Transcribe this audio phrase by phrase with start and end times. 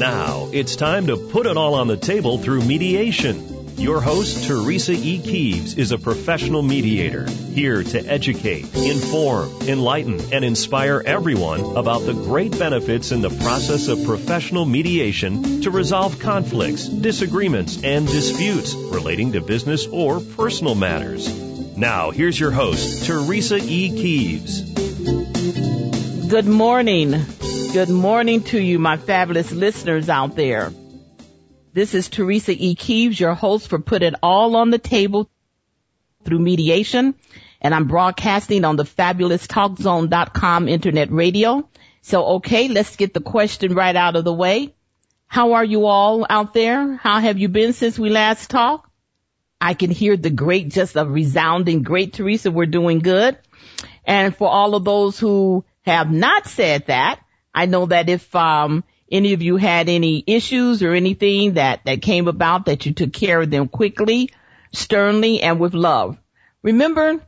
[0.00, 3.76] Now, it's time to put it all on the table through mediation.
[3.76, 5.18] Your host, Teresa E.
[5.18, 12.14] Keeves, is a professional mediator, here to educate, inform, enlighten, and inspire everyone about the
[12.14, 19.32] great benefits in the process of professional mediation to resolve conflicts, disagreements, and disputes relating
[19.32, 21.28] to business or personal matters.
[21.76, 23.90] Now, here's your host, Teresa E.
[23.90, 24.62] Keeves.
[26.26, 27.26] Good morning.
[27.72, 30.72] Good morning to you, my fabulous listeners out there.
[31.72, 32.74] This is Teresa E.
[32.74, 35.30] Keeves, your host for Put It All on the Table
[36.24, 37.14] through mediation.
[37.60, 41.68] And I'm broadcasting on the fabuloustalkzone.com internet radio.
[42.02, 44.74] So, okay, let's get the question right out of the way.
[45.28, 46.96] How are you all out there?
[46.96, 48.90] How have you been since we last talked?
[49.60, 52.50] I can hear the great, just a resounding great Teresa.
[52.50, 53.38] We're doing good.
[54.04, 57.20] And for all of those who have not said that,
[57.54, 62.02] I know that if, um, any of you had any issues or anything that, that
[62.02, 64.30] came about that you took care of them quickly,
[64.72, 66.16] sternly, and with love.
[66.62, 67.20] Remember,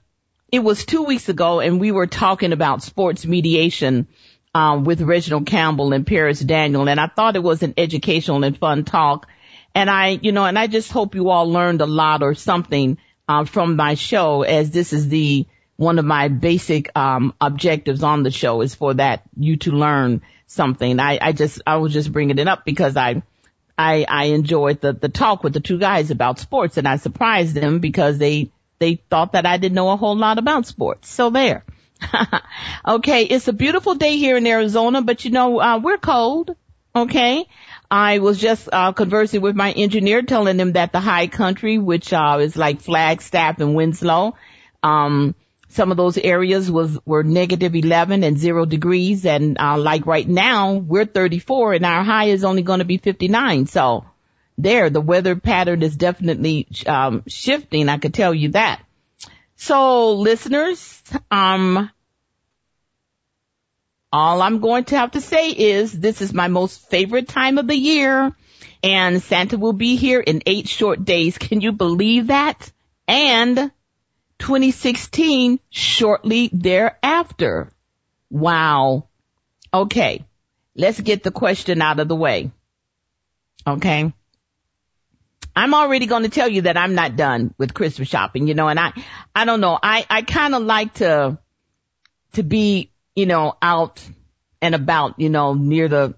[0.50, 4.06] it was two weeks ago and we were talking about sports mediation
[4.54, 8.56] um, with Reginald Campbell and Paris Daniel, and I thought it was an educational and
[8.56, 9.26] fun talk.
[9.74, 12.98] And I, you know, and I just hope you all learned a lot or something
[13.26, 18.22] uh, from my show, as this is the one of my basic um, objectives on
[18.22, 21.00] the show is for that you to learn something.
[21.00, 23.22] I, I just, I was just bringing it up because I,
[23.76, 27.54] I, I enjoyed the, the talk with the two guys about sports and I surprised
[27.54, 31.08] them because they, they thought that I didn't know a whole lot about sports.
[31.08, 31.64] So there.
[32.86, 33.24] okay.
[33.24, 36.54] It's a beautiful day here in Arizona, but you know, uh, we're cold.
[36.94, 37.46] Okay.
[37.90, 42.12] I was just, uh, conversing with my engineer telling him that the high country, which,
[42.12, 44.34] uh, is like Flagstaff and Winslow,
[44.82, 45.34] um,
[45.72, 49.24] some of those areas was were negative 11 and zero degrees.
[49.24, 52.98] And uh, like right now we're 34 and our high is only going to be
[52.98, 54.04] 59 so
[54.58, 57.88] there the weather pattern is definitely um, shifting.
[57.88, 58.82] I could tell you that.
[59.56, 61.90] So listeners um
[64.12, 67.66] all i'm going to have to say is this is my most favorite time of
[67.66, 68.32] the year.
[68.82, 71.38] And santa will be here in eight short days.
[71.38, 72.70] Can you believe that?
[73.08, 73.72] And
[74.42, 77.72] 2016 shortly thereafter.
[78.28, 79.06] Wow.
[79.72, 80.24] Okay.
[80.74, 82.50] Let's get the question out of the way.
[83.64, 84.12] Okay.
[85.54, 88.66] I'm already going to tell you that I'm not done with Christmas shopping, you know,
[88.66, 88.92] and I,
[89.32, 89.78] I don't know.
[89.80, 91.38] I, I kind of like to,
[92.32, 94.04] to be, you know, out
[94.60, 96.16] and about, you know, near the,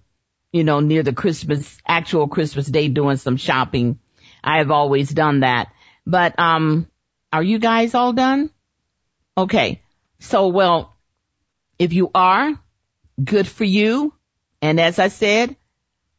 [0.50, 3.98] you know, near the Christmas, actual Christmas day doing some shopping.
[4.42, 5.72] I have always done that.
[6.06, 6.86] But, um,
[7.34, 8.48] are you guys all done?
[9.36, 9.82] Okay.
[10.20, 10.94] So, well,
[11.80, 12.52] if you are,
[13.22, 14.14] good for you.
[14.62, 15.56] And as I said,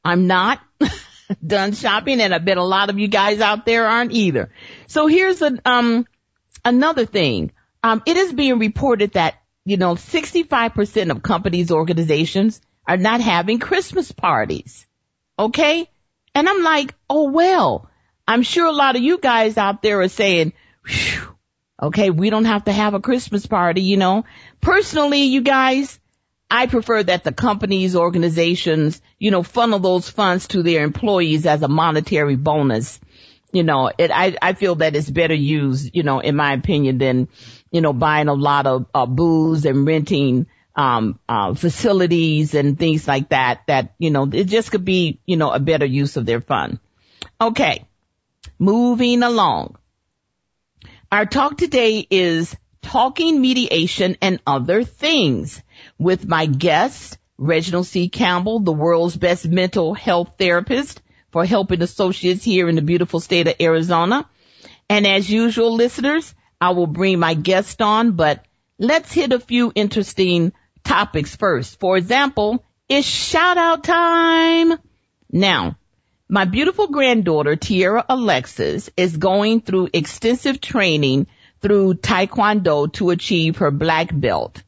[0.03, 0.59] I'm not
[1.47, 4.51] done shopping and I bet a lot of you guys out there aren't either.
[4.87, 6.05] So here's a, um,
[6.65, 7.53] another thing.
[7.81, 13.59] Um, it is being reported that, you know, 65% of companies, organizations are not having
[13.59, 14.85] Christmas parties.
[15.39, 15.89] Okay.
[16.33, 17.89] And I'm like, oh well,
[18.27, 20.51] I'm sure a lot of you guys out there are saying,
[20.85, 21.35] Whew.
[21.81, 24.23] Okay, we don't have to have a Christmas party, you know.
[24.61, 25.99] Personally, you guys,
[26.49, 31.63] I prefer that the companies, organizations, you know, funnel those funds to their employees as
[31.63, 32.99] a monetary bonus.
[33.51, 36.97] You know, it, I, I feel that it's better used, you know, in my opinion
[36.97, 37.27] than,
[37.71, 43.07] you know, buying a lot of uh, booze and renting, um, uh, facilities and things
[43.07, 46.25] like that, that, you know, it just could be, you know, a better use of
[46.25, 46.79] their fund.
[47.39, 47.85] Okay.
[48.59, 49.77] Moving along.
[51.15, 55.63] Our talk today is talking mediation and other things
[55.97, 58.09] with my guest, Reginald C.
[58.09, 63.47] Campbell, the world's best mental health therapist for helping associates here in the beautiful state
[63.47, 64.27] of Arizona.
[64.89, 68.43] And as usual, listeners, I will bring my guest on, but
[68.77, 70.51] let's hit a few interesting
[70.83, 71.79] topics first.
[71.79, 74.73] For example, it's shout out time.
[75.31, 75.77] Now,
[76.27, 81.27] my beautiful granddaughter, Tierra Alexis, is going through extensive training
[81.61, 84.61] through Taekwondo to achieve her black belt.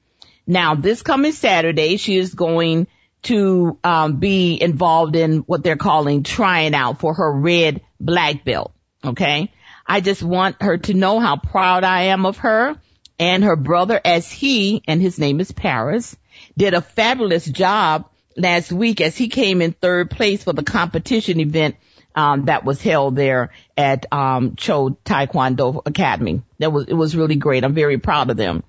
[0.45, 2.88] Now, this coming Saturday, she is going
[3.24, 8.71] to um, be involved in what they're calling trying out for her red black belt.
[9.04, 9.51] Okay.
[9.86, 12.75] I just want her to know how proud I am of her
[13.19, 16.15] and her brother as he, and his name is Paris,
[16.56, 21.39] did a fabulous job last week as he came in third place for the competition
[21.39, 21.75] event
[22.15, 26.41] um, that was held there at um, Cho Taekwondo Academy.
[26.59, 27.63] That was it was really great.
[27.63, 28.63] I'm very proud of them.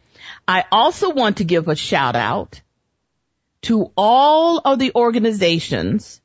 [0.46, 2.60] I also want to give a shout out
[3.62, 6.20] to all of the organizations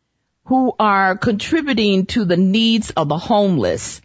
[0.45, 4.01] who are contributing to the needs of the homeless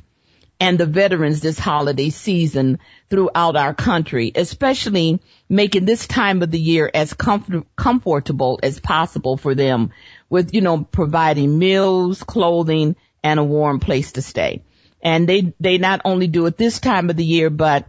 [0.61, 2.79] and the veterans this holiday season
[3.11, 9.37] throughout our country, especially making this time of the year as comfort- comfortable as possible
[9.37, 9.91] for them
[10.29, 14.63] with, you know, providing meals, clothing, and a warm place to stay.
[15.03, 17.87] And they, they not only do it this time of the year, but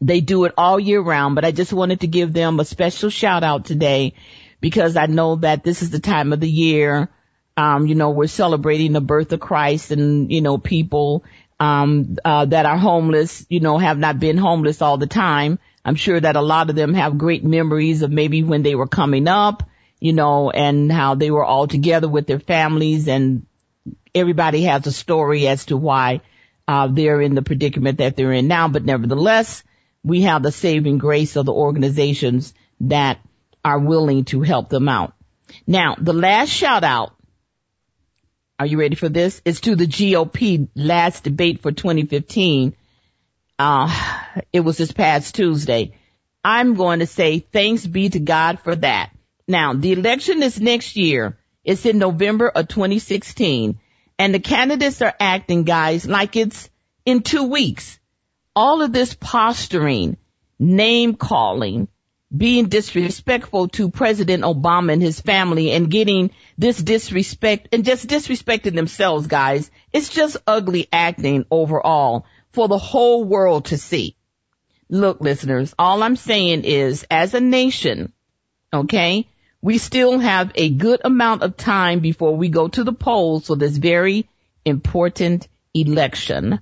[0.00, 1.34] they do it all year round.
[1.34, 4.14] But I just wanted to give them a special shout out today
[4.60, 7.10] because I know that this is the time of the year
[7.56, 11.24] um, you know, we're celebrating the birth of Christ and, you know, people,
[11.58, 15.58] um, uh, that are homeless, you know, have not been homeless all the time.
[15.86, 18.88] I'm sure that a lot of them have great memories of maybe when they were
[18.88, 19.62] coming up,
[20.00, 23.46] you know, and how they were all together with their families and
[24.12, 26.22] everybody has a story as to why,
[26.66, 28.66] uh, they're in the predicament that they're in now.
[28.66, 29.62] But nevertheless,
[30.02, 33.20] we have the saving grace of the organizations that
[33.64, 35.14] are willing to help them out.
[35.68, 37.12] Now, the last shout out
[38.58, 39.42] are you ready for this?
[39.44, 42.74] It's to the GOP last debate for 2015.
[43.58, 43.90] Uh,
[44.52, 45.92] it was this past Tuesday.
[46.44, 49.10] I'm going to say thanks be to God for that.
[49.48, 51.38] Now, the election is next year.
[51.64, 53.80] It's in November of 2016
[54.18, 56.70] and the candidates are acting guys like it's
[57.04, 57.98] in two weeks.
[58.54, 60.16] All of this posturing,
[60.58, 61.88] name calling,
[62.34, 68.74] being disrespectful to President Obama and his family and getting this disrespect and just disrespecting
[68.74, 69.70] themselves, guys.
[69.92, 72.26] It's just ugly acting overall
[72.56, 74.16] for the whole world to see.
[74.88, 78.14] Look, listeners, all I'm saying is as a nation,
[78.72, 79.28] okay,
[79.60, 83.56] we still have a good amount of time before we go to the polls for
[83.56, 84.26] this very
[84.64, 86.60] important election.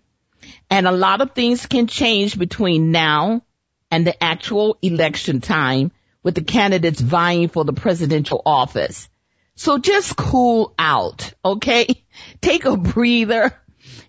[0.68, 3.42] And a lot of things can change between now
[3.88, 5.92] and the actual election time
[6.24, 9.08] with the candidates vying for the presidential office.
[9.54, 12.04] So just cool out, okay?
[12.40, 13.56] Take a breather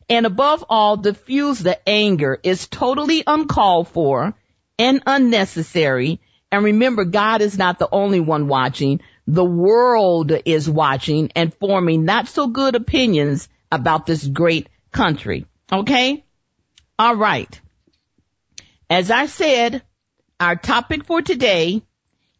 [0.10, 4.36] and above all, diffuse the anger is totally uncalled for
[4.78, 6.19] and unnecessary.
[6.52, 9.02] And remember, God is not the only one watching.
[9.28, 15.48] The world is watching and forming not so good opinions about this great country.
[15.72, 16.24] Okay?
[17.00, 17.60] All right.
[18.90, 19.81] As I said,
[20.40, 21.81] our topic for today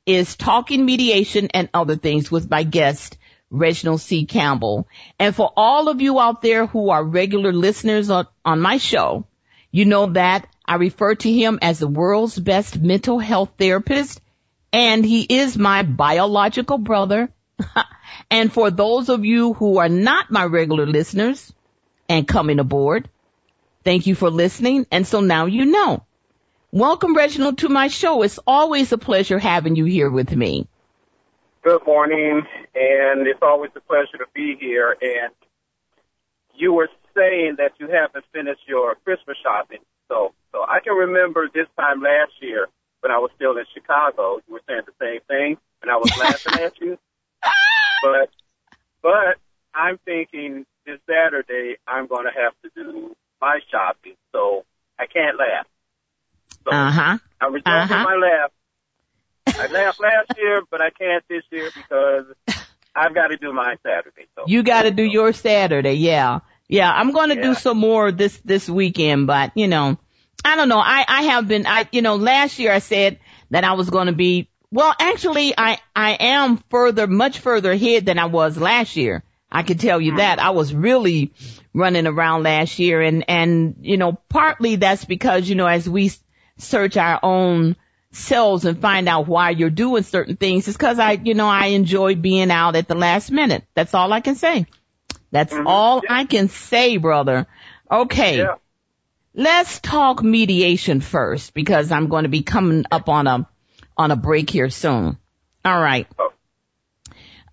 [0.06, 3.18] is talking mediation and other things with my guest,
[3.50, 4.26] Reginald C.
[4.26, 4.88] Campbell.
[5.20, 9.26] And for all of you out there who are regular listeners on, on my show,
[9.72, 14.22] you know that I refer to him as the world's best mental health therapist
[14.76, 17.30] and he is my biological brother.
[18.30, 21.54] and for those of you who are not my regular listeners
[22.10, 23.10] and coming aboard,
[23.86, 24.86] thank you for listening.
[24.92, 26.04] And so now you know.
[26.72, 28.22] Welcome, Reginald, to my show.
[28.24, 30.68] It's always a pleasure having you here with me.
[31.66, 32.44] Good morning,
[32.76, 34.96] and it's always a pleasure to be here.
[35.02, 35.34] And
[36.54, 39.80] you were saying that you haven't finished your Christmas shopping.
[40.08, 42.68] So, so I can remember this time last year
[43.00, 46.16] when I was still in Chicago, you were saying the same thing, and I was
[46.20, 47.00] laughing at you.
[48.04, 48.30] But,
[49.02, 49.38] but
[49.74, 54.66] I'm thinking this Saturday I'm going to have to do my shopping, so
[55.00, 55.66] I can't laugh.
[56.64, 57.18] So uh-huh.
[57.42, 58.04] I'm returning uh-huh.
[58.04, 58.52] my laugh.
[59.58, 62.26] I laughed last year, but I can't this year because
[62.96, 64.28] I've got to do my Saturday.
[64.36, 64.44] So.
[64.48, 66.40] You got to do your Saturday, yeah.
[66.68, 67.44] Yeah, I'm going to yeah.
[67.44, 69.98] do some more this, this weekend, but you know,
[70.44, 70.80] I don't know.
[70.80, 73.20] I, I have been, I, you know, last year I said
[73.52, 78.06] that I was going to be, well, actually I, I am further, much further ahead
[78.06, 79.24] than I was last year.
[79.52, 80.18] I can tell you mm-hmm.
[80.18, 80.40] that.
[80.40, 81.34] I was really
[81.74, 86.12] running around last year and, and, you know, partly that's because, you know, as we
[86.58, 87.76] search our own
[88.16, 91.68] selves and find out why you're doing certain things is because I, you know, I
[91.68, 93.64] enjoy being out at the last minute.
[93.74, 94.66] That's all I can say.
[95.32, 95.68] That's mm-hmm.
[95.68, 96.14] all yeah.
[96.14, 97.48] I can say, brother.
[97.92, 98.38] Okay.
[98.38, 98.56] Yeah.
[99.34, 103.50] Let's talk mediation first because I'm going to be coming up on a,
[103.98, 105.18] on a break here soon.
[105.66, 106.08] All right.
[106.18, 106.32] Oh.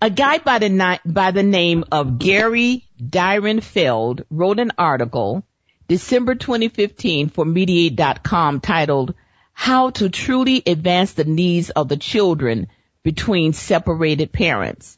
[0.01, 5.45] A guy by the, night by the name of Gary Direnfeld wrote an article
[5.87, 9.13] December 2015 for Mediate.com titled
[9.53, 12.67] How to Truly Advance the Needs of the Children
[13.03, 14.97] Between Separated Parents.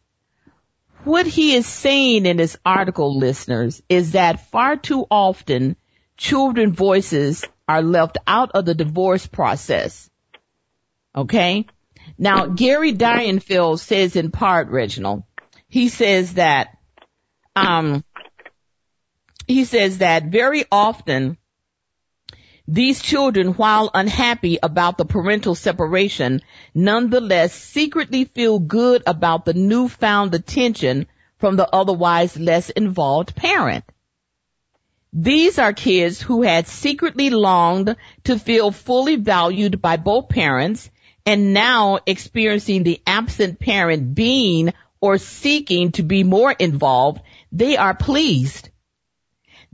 [1.03, 5.75] What he is saying in this article, listeners, is that far too often
[6.17, 10.09] children voices are left out of the divorce process.
[11.15, 11.67] Okay?
[12.17, 15.23] Now, Gary Direnfeld says in part, Reginald,
[15.67, 16.77] he says that,
[17.55, 18.03] um,
[19.47, 21.37] he says that very often
[22.67, 26.41] these children, while unhappy about the parental separation,
[26.73, 31.05] nonetheless secretly feel good about the newfound attention
[31.37, 33.83] from the otherwise less involved parent.
[35.13, 37.95] These are kids who had secretly longed
[38.25, 40.89] to feel fully valued by both parents
[41.25, 47.93] and now experiencing the absent parent being or seeking to be more involved, they are
[47.93, 48.69] pleased.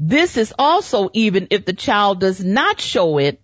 [0.03, 3.41] This is also even if the child does not show it,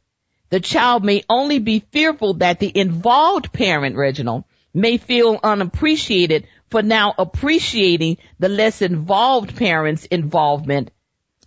[0.50, 6.82] the child may only be fearful that the involved parent, Reginald, may feel unappreciated for
[6.82, 10.92] now appreciating the less involved parent's involvement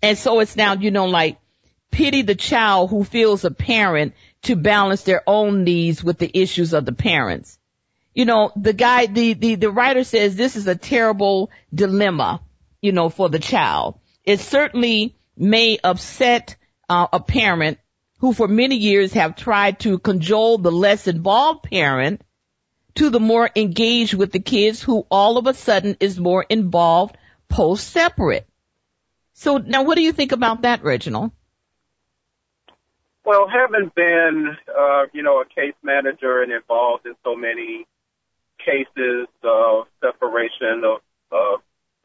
[0.03, 1.39] and so it's now, you know, like
[1.91, 6.73] pity the child who feels a parent to balance their own needs with the issues
[6.73, 7.59] of the parents.
[8.15, 12.41] You know, the guy, the, the, the writer says this is a terrible dilemma,
[12.81, 14.00] you know, for the child.
[14.31, 16.55] It certainly may upset
[16.89, 17.79] uh, a parent
[18.19, 22.23] who for many years have tried to cajole the less involved parent
[22.95, 27.17] to the more engaged with the kids who all of a sudden is more involved
[27.49, 28.47] post separate.
[29.33, 31.33] So now what do you think about that, Reginald?
[33.25, 37.85] Well, having been, uh, you know, a case manager and involved in so many
[38.65, 41.01] cases of separation of,
[41.33, 41.63] of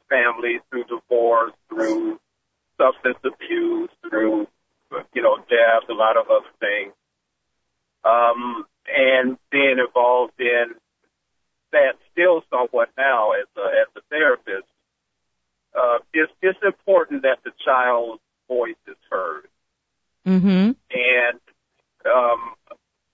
[0.10, 2.20] families through divorce, through
[2.78, 4.48] substance abuse, through,
[5.14, 6.94] you know, death, a lot of other things,
[8.04, 10.76] um, and being involved in
[11.72, 14.68] that still somewhat now as a, as a therapist,
[15.76, 19.48] uh, it's, it's important that the child's voice is heard.
[20.26, 20.72] Mm-hmm.
[20.92, 21.40] And
[22.06, 22.54] um,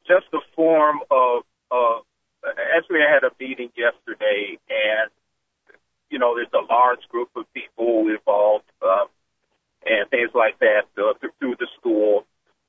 [0.07, 2.03] just the form of, of,
[2.75, 5.09] actually, I had a meeting yesterday, and
[6.11, 9.05] you know, there's a large group of people involved, uh,
[9.85, 12.25] and things like that uh, through the school.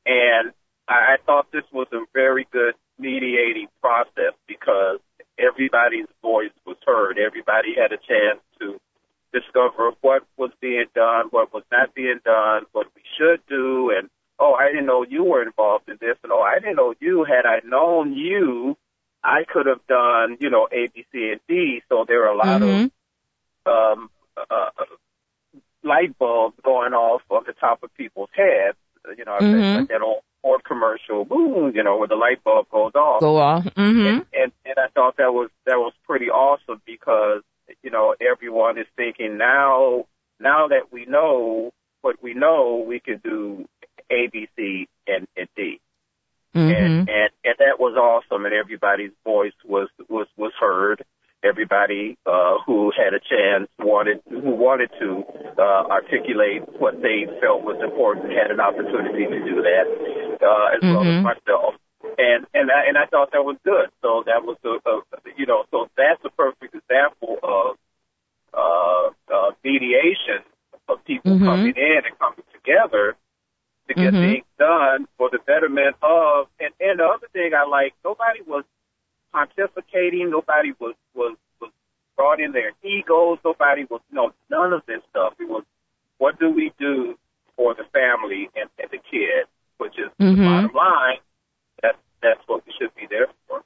[0.07, 0.53] And
[0.89, 5.01] I, I thought this was a very good mediating process because
[5.39, 7.19] everybody's voice was heard.
[7.19, 8.81] Everybody had a chance to
[9.33, 14.09] discover what was being done, what was not being done, what we should do, and
[14.39, 17.25] oh, I didn't know you were involved in this, and oh, I didn't know you.
[17.25, 18.77] Had I known you,
[19.23, 21.83] I could have done, you know, A, B, C, and D.
[21.89, 22.85] So there are a lot mm-hmm.
[22.85, 22.91] of
[23.67, 24.71] um, uh,
[25.83, 28.77] light bulbs going off on the top of people's heads.
[29.17, 29.81] You know, mm-hmm.
[29.81, 33.21] like that old Ford commercial, boom, you know, where the light bulb goes off.
[33.21, 33.65] Go off.
[33.65, 34.07] Mm-hmm.
[34.07, 37.43] And, and and I thought that was that was pretty awesome because
[37.83, 40.07] you know, everyone is thinking now,
[40.41, 43.67] now that we know what we know, we can do
[44.11, 45.81] A, B, C, and, and D.
[46.55, 46.71] Mm-hmm.
[46.71, 51.05] And, and, and that was awesome and everybody's voice was, was, was heard.
[51.45, 55.25] Everybody, uh, who had a chance wanted, who wanted to,
[55.59, 59.87] uh, articulate what they felt was important had an opportunity to do that,
[60.41, 60.95] uh, as mm-hmm.
[60.95, 61.23] well as mm-hmm.
[61.23, 61.75] myself
[62.19, 63.89] and and I, and I thought that was good.
[64.03, 65.03] So that was a, a
[65.37, 67.77] you know so that's a perfect example of
[68.53, 70.45] uh, uh, mediation
[70.89, 71.45] of people mm-hmm.
[71.45, 73.17] coming in and coming together
[73.89, 74.33] to get mm-hmm.
[74.33, 76.47] things done for the betterment of.
[76.61, 78.65] And and the other thing I like, nobody was
[79.35, 81.71] pontificating, nobody was was was
[82.17, 85.35] brought in their egos, nobody was no none of this stuff.
[85.41, 85.65] It was
[86.19, 87.19] what do we do
[87.57, 89.47] for the family and, and the kid,
[89.79, 90.41] which is mm-hmm.
[90.41, 91.19] the bottom line
[92.23, 93.63] that's what we should be there for.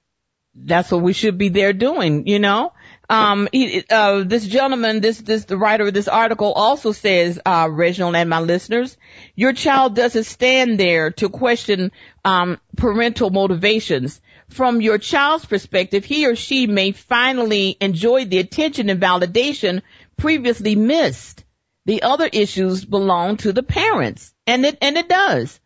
[0.59, 2.73] That's what we should be there doing, you know?
[3.11, 7.69] Um, he, uh, this gentleman, this, this, the writer of this article also says, uh,
[7.71, 8.97] Reginald and my listeners,
[9.35, 11.93] your child doesn't stand there to question,
[12.25, 14.21] um, parental motivations.
[14.49, 19.83] From your child's perspective, he or she may finally enjoy the attention and validation
[20.17, 21.45] previously missed.
[21.85, 24.35] The other issues belong to the parents.
[24.47, 25.61] And it, and it does.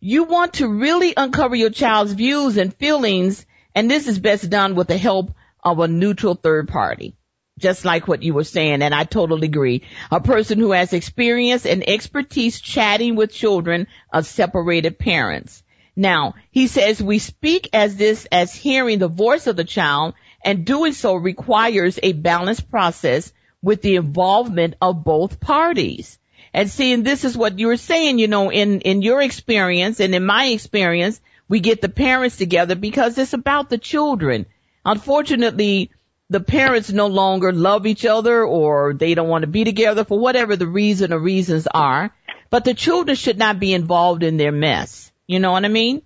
[0.00, 4.74] You want to really uncover your child's views and feelings, and this is best done
[4.74, 7.16] with the help of a neutral third party.
[7.58, 9.82] Just like what you were saying, and I totally agree.
[10.10, 15.62] A person who has experience and expertise chatting with children of separated parents.
[15.94, 20.64] Now, he says we speak as this as hearing the voice of the child and
[20.64, 23.32] doing so requires a balanced process
[23.62, 26.18] with the involvement of both parties.
[26.54, 30.14] And seeing this is what you were saying, you know, in, in your experience and
[30.14, 34.46] in my experience, we get the parents together because it's about the children.
[34.84, 35.90] Unfortunately,
[36.30, 40.18] the parents no longer love each other or they don't want to be together for
[40.18, 42.14] whatever the reason or reasons are.
[42.48, 45.11] But the children should not be involved in their mess.
[45.32, 46.02] You know what I mean?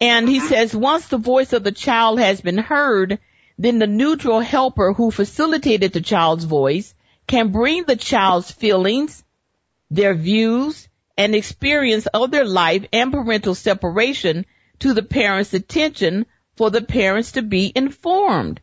[0.00, 3.18] And he says once the voice of the child has been heard,
[3.58, 6.94] then the neutral helper who facilitated the child's voice
[7.26, 9.22] can bring the child's feelings,
[9.90, 14.46] their views and experience of their life and parental separation
[14.80, 18.60] to the parents' attention for the parents to be informed.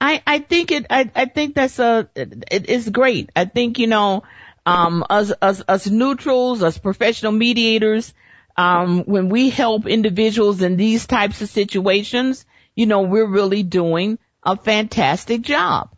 [0.00, 3.30] I, I think it, I, I think that's a, it, it's great.
[3.36, 4.24] I think, you know,
[4.64, 8.14] um, us, us, us neutrals, us professional mediators,
[8.56, 12.44] um, when we help individuals in these types of situations,
[12.74, 15.90] you know, we're really doing a fantastic job.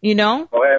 [0.00, 0.48] You know?
[0.52, 0.78] Oh,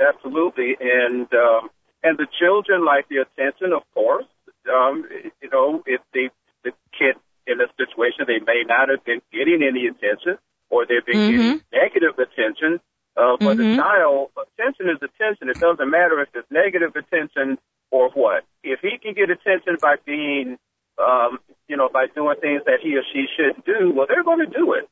[0.00, 0.76] absolutely.
[0.80, 1.70] And, um,
[2.02, 4.26] and the children like the attention, of course.
[4.70, 5.04] Um,
[5.42, 6.30] you know, if they,
[6.64, 7.16] the kid
[7.46, 11.36] in a situation, they may not have been getting any attention or they've been mm-hmm.
[11.36, 12.80] getting negative attention.
[13.16, 13.74] Uh, for mm-hmm.
[13.74, 15.50] the child, attention is attention.
[15.50, 17.58] It doesn't matter if it's negative attention
[17.90, 18.44] or what.
[18.62, 20.58] If he can get attention by being,
[20.98, 24.40] um, you know, by doing things that he or she shouldn't do, well, they're going
[24.40, 24.88] to do it.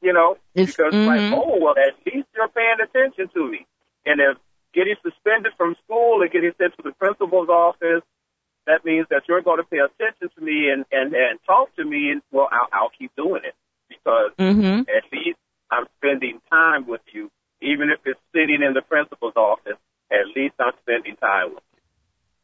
[0.00, 1.06] You know, it's, because mm-hmm.
[1.08, 3.66] like, oh, well, at least you're paying attention to me.
[4.04, 4.36] And if
[4.74, 8.02] getting suspended from school or getting sent to the principal's office,
[8.66, 11.84] that means that you're going to pay attention to me and and and talk to
[11.84, 13.54] me, and well, I'll, I'll keep doing it
[13.88, 14.80] because mm-hmm.
[14.80, 15.38] at least
[15.70, 19.78] I'm spending time with you, even if it's sitting in the principal's office.
[20.10, 21.73] At least I'm spending time with you.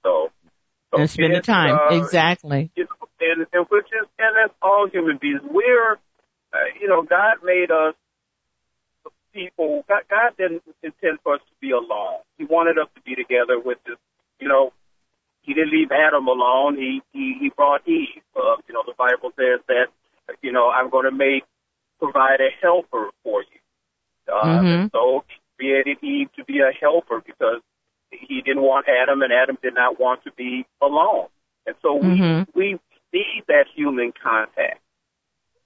[0.03, 0.31] So,
[0.93, 2.71] so and spending time uh, exactly.
[2.77, 5.41] You know, and, and which is and that's all human beings.
[5.45, 5.93] We're,
[6.53, 7.95] uh, you know, God made us
[9.33, 9.85] people.
[9.89, 12.21] God, God didn't intend for us to be alone.
[12.39, 13.97] He wanted us to be together with this.
[14.41, 14.73] You know,
[15.43, 16.77] He didn't leave Adam alone.
[16.77, 18.23] He He, he brought Eve.
[18.35, 19.87] Uh, you know, the Bible says that.
[20.43, 21.43] You know, I'm going to make
[21.99, 24.33] provide a helper for you.
[24.33, 24.87] Uh, mm-hmm.
[24.93, 27.61] So He created Eve to be a helper because
[28.11, 31.29] He didn't want Adam, and Adam did not want to be alone.
[31.67, 32.59] And so we mm-hmm.
[32.59, 32.79] we
[33.13, 34.81] need that human contact.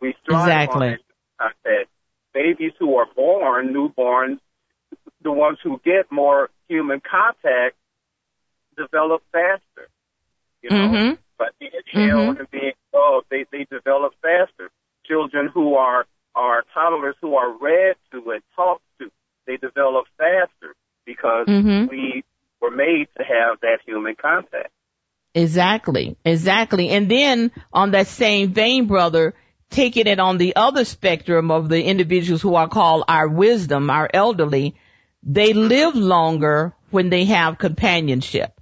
[0.00, 0.86] We strive exactly.
[0.88, 1.90] on that contact
[2.34, 4.40] babies who are born, newborns,
[5.22, 7.76] the ones who get more human contact,
[8.76, 9.88] develop faster.
[10.60, 11.14] You know, mm-hmm.
[11.38, 12.40] but being held mm-hmm.
[12.40, 14.70] and being loved, they they develop faster.
[15.06, 19.10] Children who are are toddlers who are read to and talked to,
[19.46, 20.74] they develop faster
[21.06, 21.86] because mm-hmm.
[21.90, 22.24] we
[22.64, 24.71] were made to have that human contact.
[25.35, 26.90] Exactly, exactly.
[26.90, 29.35] And then on that same vein, brother,
[29.70, 34.09] taking it on the other spectrum of the individuals who are called our wisdom, our
[34.12, 34.77] elderly,
[35.22, 38.53] they live longer when they have companionship.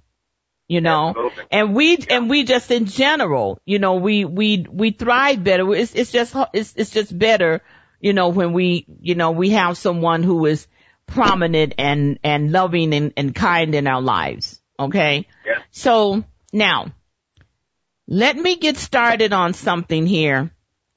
[0.67, 1.43] You know, Absolutely.
[1.51, 5.71] and we and we just in general, you know, we we we thrive better.
[5.75, 7.61] It's it's just it's it's just better,
[7.99, 10.65] you know, when we you know we have someone who is
[11.07, 14.61] prominent and and loving and, and kind in our lives.
[14.79, 15.27] Okay.
[15.45, 15.59] Yeah.
[15.71, 16.93] So now,
[18.07, 20.51] let me get started on something here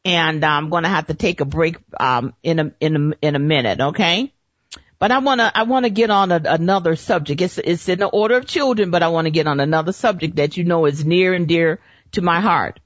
[0.07, 3.35] and I'm going to have to take a break um, in a in a in
[3.35, 4.33] a minute, okay?
[5.01, 7.41] But I want to I want to get on a, another subject.
[7.41, 10.37] It's it's in the order of children, but I want to get on another subject
[10.37, 11.81] that you know is near and dear
[12.13, 12.79] to my heart.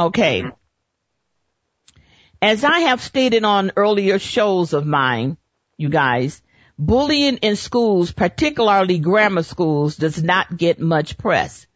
[0.00, 0.44] Okay.
[2.40, 5.36] As I have stated on earlier shows of mine,
[5.76, 6.42] you guys,
[6.78, 11.66] bullying in schools, particularly grammar schools, does not get much press,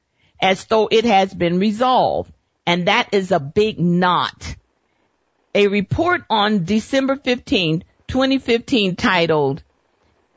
[0.40, 2.32] as though it has been resolved,
[2.66, 4.56] and that is a big not
[5.54, 9.62] a report on December 15, 2015 titled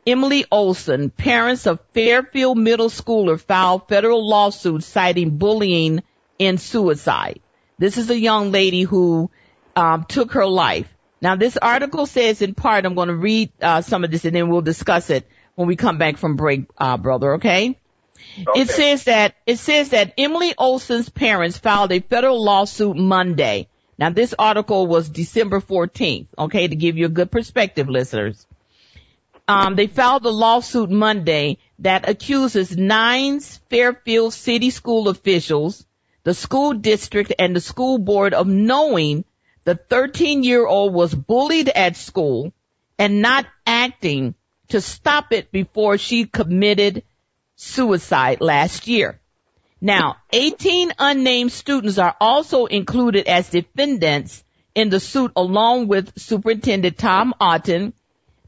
[0.08, 6.02] Emily Olson, parents of Fairfield Middle Schooler filed federal lawsuit citing bullying
[6.40, 7.40] and suicide.
[7.78, 9.30] This is a young lady who
[9.76, 10.90] um, took her life.
[11.22, 14.36] Now this article says in part, I'm going to read uh, some of this and
[14.36, 17.78] then we'll discuss it when we come back from break, uh, brother, okay?
[18.48, 18.60] okay?
[18.60, 23.68] It says that, it says that Emily Olson's parents filed a federal lawsuit Monday
[24.02, 28.48] now this article was December 14th, okay, to give you a good perspective, listeners.
[29.48, 35.86] Um, they filed a lawsuit Monday that accuses nine Fairfield City School officials,
[36.24, 39.24] the school district, and the school board of knowing
[39.64, 42.54] the 13 year old was bullied at school
[42.98, 44.36] and not acting
[44.70, 47.04] to stop it before she committed
[47.56, 49.20] suicide last year.
[49.80, 54.44] Now, 18 unnamed students are also included as defendants
[54.76, 57.94] in the suit along with Superintendent Tom Otten,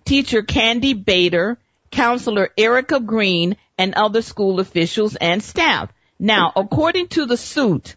[0.06, 1.58] teacher Candy Bader,
[1.92, 5.92] counselor Erica Green, and other school officials and staff.
[6.20, 7.96] Now, according to the suit,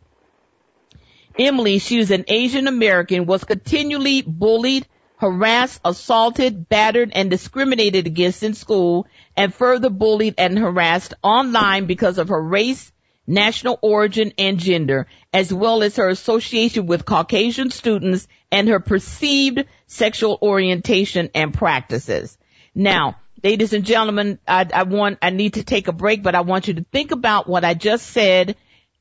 [1.39, 4.87] Emily, she was an Asian American, was continually bullied,
[5.19, 12.19] harassed, assaulted, battered, and discriminated against in school, and further bullied and harassed online because
[12.19, 12.93] of her race,
[13.27, 19.65] national origin and gender, as well as her association with Caucasian students and her perceived
[19.87, 22.39] sexual orientation and practices.
[22.75, 26.43] Now, ladies and gentlemen, I, I want, I need to take a break, but I
[26.43, 28.57] want you to think about what I just said.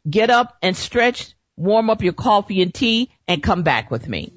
[0.10, 4.35] Get up and stretch, warm up your coffee and tea, and come back with me.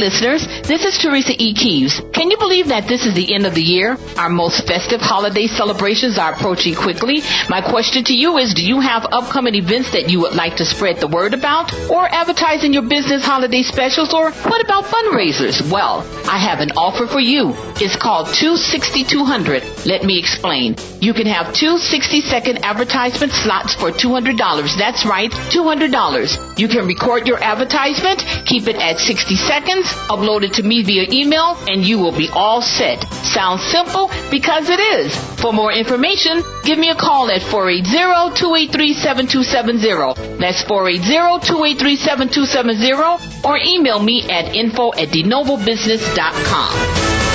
[0.00, 0.46] Listeners.
[0.66, 1.54] This is Teresa E.
[1.54, 2.00] Keeves.
[2.12, 3.96] Can you believe that this is the end of the year?
[4.16, 7.22] Our most festive holiday celebrations are approaching quickly.
[7.48, 10.64] My question to you is, do you have upcoming events that you would like to
[10.64, 11.72] spread the word about?
[11.90, 14.14] Or advertising your business holiday specials?
[14.14, 15.60] Or what about fundraisers?
[15.70, 17.52] Well, I have an offer for you.
[17.76, 19.73] It's called 26200.
[19.84, 20.76] Let me explain.
[21.00, 24.38] You can have two 60 second advertisement slots for $200.
[24.78, 26.58] That's right, $200.
[26.58, 31.04] You can record your advertisement, keep it at 60 seconds, upload it to me via
[31.10, 33.02] email, and you will be all set.
[33.12, 35.14] Sounds simple because it is.
[35.40, 40.38] For more information, give me a call at 480-283-7270.
[40.38, 47.33] That's 480-283-7270 or email me at info at denovobusiness.com.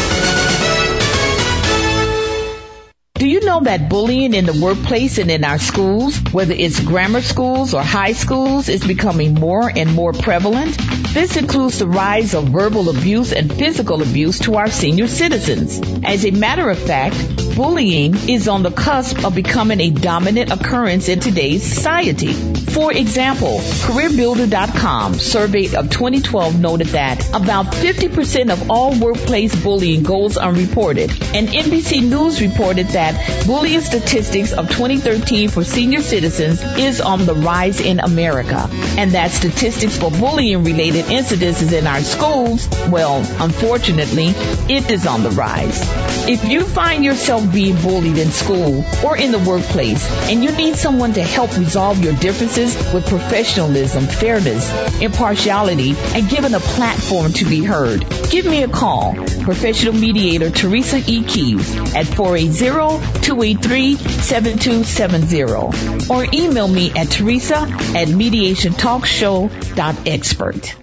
[3.19, 7.21] Do you know that bullying in the workplace and in our schools, whether it's grammar
[7.21, 10.77] schools or high schools, is becoming more and more prevalent?
[11.13, 15.82] This includes the rise of verbal abuse and physical abuse to our senior citizens.
[16.05, 17.17] As a matter of fact,
[17.58, 22.32] bullying is on the cusp of becoming a dominant occurrence in today's society.
[22.32, 30.38] For example, CareerBuilder.com survey of 2012 noted that about 50% of all workplace bullying goes
[30.38, 37.02] unreported, and NBC News reported that that bullying statistics of 2013 for senior citizens is
[37.02, 42.67] on the rise in America, and that statistics for bullying related incidences in our schools,
[42.89, 44.28] well, unfortunately,
[44.74, 45.80] it is on the rise.
[46.28, 50.76] If you find yourself being bullied in school or in the workplace and you need
[50.76, 57.45] someone to help resolve your differences with professionalism, fairness, impartiality, and given a platform to
[57.45, 59.15] be heard, give me a call.
[59.41, 61.24] Professional mediator Teresa E.
[61.24, 70.75] Keeves at 480 283-7270 or email me at teresa at mediationtalkshow.expert.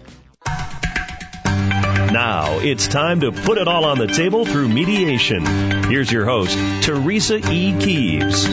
[2.13, 5.45] Now it's time to put it all on the table through mediation.
[5.85, 7.79] Here's your host, Teresa E.
[7.79, 8.47] Keeves.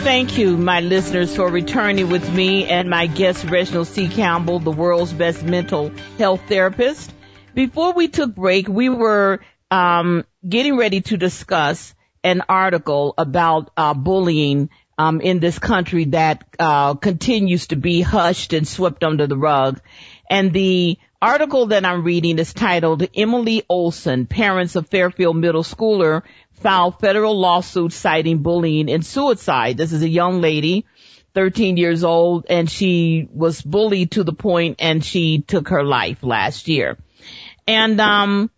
[0.00, 4.08] Thank you, my listeners, for returning with me and my guest, Reginald C.
[4.08, 7.12] Campbell, the world's best mental health therapist.
[7.52, 13.94] Before we took break, we were um, getting ready to discuss an article about uh,
[13.94, 19.36] bullying um, in this country that uh, continues to be hushed and swept under the
[19.36, 19.80] rug.
[20.28, 26.22] And the article that I'm reading is titled Emily Olson, parents of Fairfield middle schooler
[26.54, 29.76] filed federal lawsuit citing bullying and suicide.
[29.76, 30.86] This is a young lady,
[31.34, 36.22] 13 years old, and she was bullied to the point and she took her life
[36.22, 36.98] last year.
[37.66, 38.50] And um,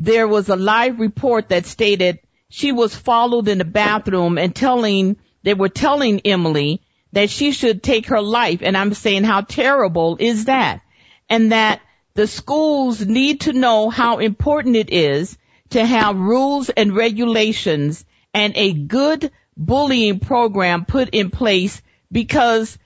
[0.00, 5.16] there was a live report that stated she was followed in the bathroom and telling,
[5.42, 6.80] they were telling Emily
[7.12, 8.60] that she should take her life.
[8.62, 10.82] And I'm saying, how terrible is that?
[11.28, 11.80] And that
[12.14, 15.36] the schools need to know how important it is
[15.70, 22.78] to have rules and regulations and a good bullying program put in place because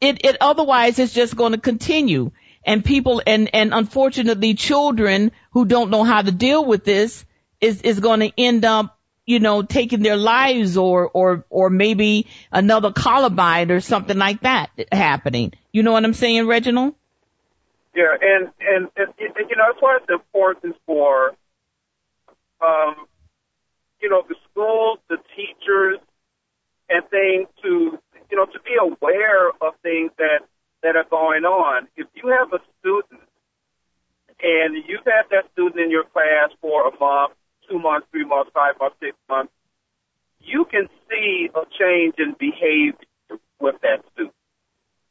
[0.00, 2.30] it, it otherwise is just going to continue
[2.64, 7.24] and people and and unfortunately children who don't know how to deal with this
[7.60, 12.26] is is going to end up you know taking their lives or or or maybe
[12.50, 15.52] another Columbine or something like that happening.
[15.72, 16.94] You know what I'm saying, Reginald?
[17.94, 21.34] Yeah, and and, and you know that's why it's important for
[22.60, 23.06] um
[24.00, 25.98] you know the schools, the teachers,
[26.88, 27.98] and things to
[28.30, 30.40] you know to be aware of things that
[30.82, 31.88] that are going on.
[31.96, 33.22] If you have a student
[34.42, 37.34] and you've had that student in your class for a month,
[37.68, 39.52] two months, three months, five months, six months,
[40.40, 44.34] you can see a change in behavior with that student.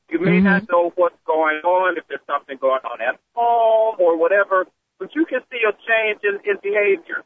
[0.10, 0.46] You may mm-hmm.
[0.46, 4.68] not know what's going on, if there's something going on at home or whatever,
[5.00, 7.24] but you can see a change in, in behavior.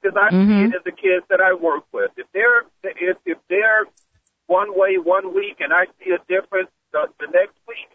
[0.00, 0.48] Because I mm-hmm.
[0.48, 2.12] see it in the kids that I work with.
[2.16, 3.86] If they're if if they're
[4.46, 7.88] one way one week and I see a difference the, the next week,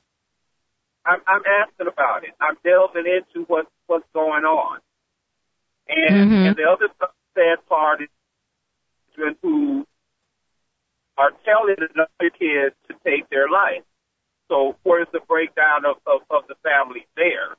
[1.05, 2.31] I'm, I'm asking about it.
[2.39, 4.79] I'm delving into what, what's going on.
[5.89, 6.45] And, mm-hmm.
[6.47, 6.87] and the other
[7.35, 8.09] sad part is
[9.15, 9.85] children who
[11.17, 13.83] are telling another kid to take their life.
[14.49, 17.55] So where's the breakdown of, of, of the family there?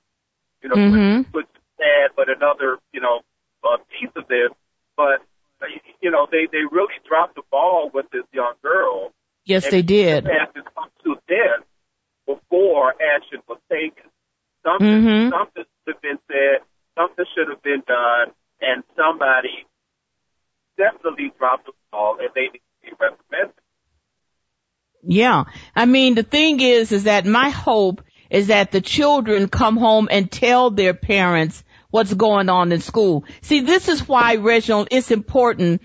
[0.63, 1.31] You know, mm-hmm.
[1.33, 3.21] which is sad, but another, you know,
[3.63, 4.51] uh, piece of this.
[4.97, 5.21] But,
[6.01, 9.13] you know, they, they really dropped the ball with this young girl.
[9.45, 10.25] Yes, they did.
[10.25, 11.17] To
[12.27, 14.11] before action was taken.
[14.65, 15.31] Something, mm-hmm.
[15.31, 19.67] something should have been said, something should have been done, and somebody
[20.79, 23.55] definitely dropped the ball and they need to be reprimanded.
[25.03, 25.45] Yeah.
[25.77, 30.09] I mean, the thing is, is that my hope is that the children come home
[30.11, 33.25] and tell their parents what's going on in school.
[33.43, 35.83] See, this is why, Reginald, it's important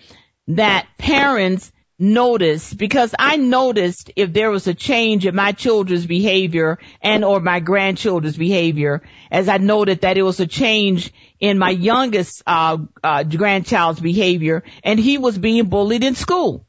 [0.48, 6.80] that parents notice because I noticed if there was a change in my children's behavior
[7.02, 11.72] and or my grandchildren's behavior as I noted that it was a change in my
[11.72, 16.66] youngest uh, uh, grandchild's behavior and he was being bullied in school.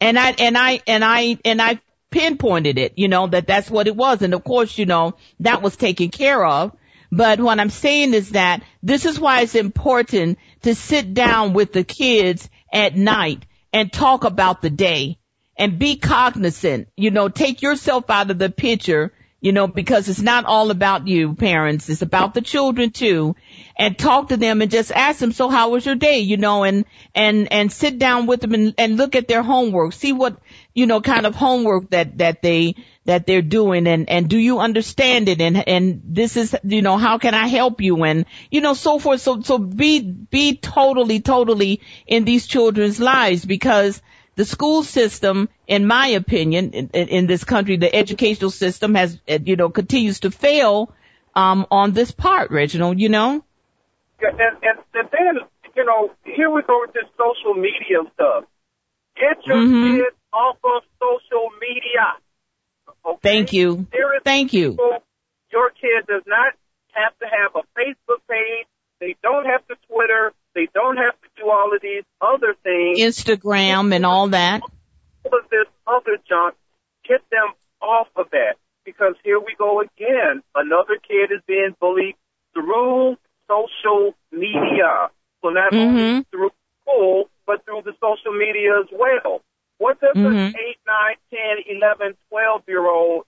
[0.00, 3.86] And I and I and I and I pinpointed it, you know, that that's what
[3.86, 6.72] it was and of course, you know, that was taken care of.
[7.10, 11.72] But what I'm saying is that this is why it's important to sit down with
[11.72, 15.18] the kids at night and talk about the day.
[15.54, 20.22] And be cognizant, you know, take yourself out of the picture, you know, because it's
[20.22, 21.88] not all about you parents.
[21.88, 23.34] It's about the children too
[23.76, 26.20] and talk to them and just ask them, so how was your day?
[26.20, 29.94] You know, and, and, and sit down with them and, and look at their homework,
[29.94, 30.38] see what,
[30.74, 34.60] you know, kind of homework that, that they, that they're doing and, and do you
[34.60, 35.40] understand it?
[35.40, 38.04] And, and this is, you know, how can I help you?
[38.04, 39.22] And, you know, so forth.
[39.22, 44.00] So, so be, be totally, totally in these children's lives because
[44.34, 49.56] the school system, in my opinion, in, in this country, the educational system has, you
[49.56, 50.92] know, continues to fail,
[51.34, 53.44] um, on this part, Reginald, you know?
[54.20, 58.44] And, and, and then, you know, here we go with this social media stuff.
[59.16, 59.96] Get your mm-hmm.
[59.96, 62.16] kids off of social media.
[63.04, 63.18] Okay?
[63.22, 63.86] Thank you.
[64.24, 64.70] Thank you.
[64.70, 65.02] People,
[65.50, 66.54] your kid does not
[66.92, 68.66] have to have a Facebook page.
[69.00, 70.32] They don't have to Twitter.
[70.54, 72.98] They don't have to do all of these other things.
[72.98, 74.62] Instagram and all that.
[74.62, 76.54] All of this other junk.
[77.08, 78.56] Get them off of that.
[78.84, 80.42] Because here we go again.
[80.54, 82.16] Another kid is being bullied
[82.54, 83.16] through
[83.48, 85.10] social media.
[85.42, 85.96] So not mm-hmm.
[85.96, 86.50] only through
[86.82, 89.42] school, but through the social media as well.
[89.78, 90.54] What does mm-hmm.
[90.54, 91.14] an 8, 9,
[91.66, 93.24] 10, 11, 12 year old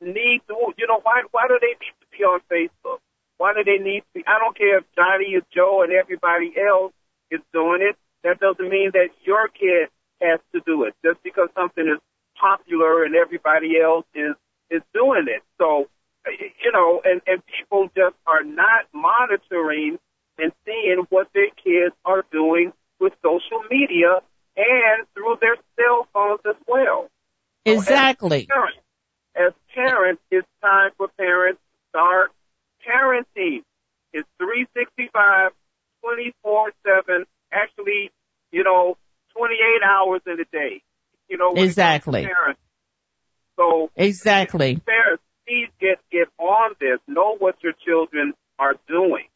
[0.00, 3.00] need to, you know, why, why do they need to be on Facebook?
[3.36, 6.54] Why do they need to be, I don't care if Johnny or Joe and everybody
[6.56, 6.92] else
[7.30, 7.96] is doing it.
[8.24, 9.88] That doesn't mean that your kid
[10.20, 12.00] has to do it just because something is
[12.38, 14.34] popular and everybody else is,
[14.70, 15.42] is doing it.
[15.58, 15.88] So,
[16.26, 19.98] you know, and, and people just are not monitoring
[20.38, 24.20] and seeing what their kids are doing with social media
[24.56, 27.08] and through their cell phones as well.
[27.64, 28.40] Exactly.
[28.40, 28.78] So as, parents,
[29.36, 32.30] as parents, it's time for parents to start
[32.86, 33.62] parenting.
[34.12, 35.52] It's 365,
[36.02, 36.72] 24
[37.06, 38.10] 7, actually,
[38.52, 38.96] you know,
[39.36, 40.82] 28 hours in a day.
[41.28, 42.24] You know, exactly.
[42.24, 42.60] Parents.
[43.56, 44.76] So exactly.
[44.76, 46.98] Parents, please get get on this.
[47.06, 49.26] Know what your children are doing.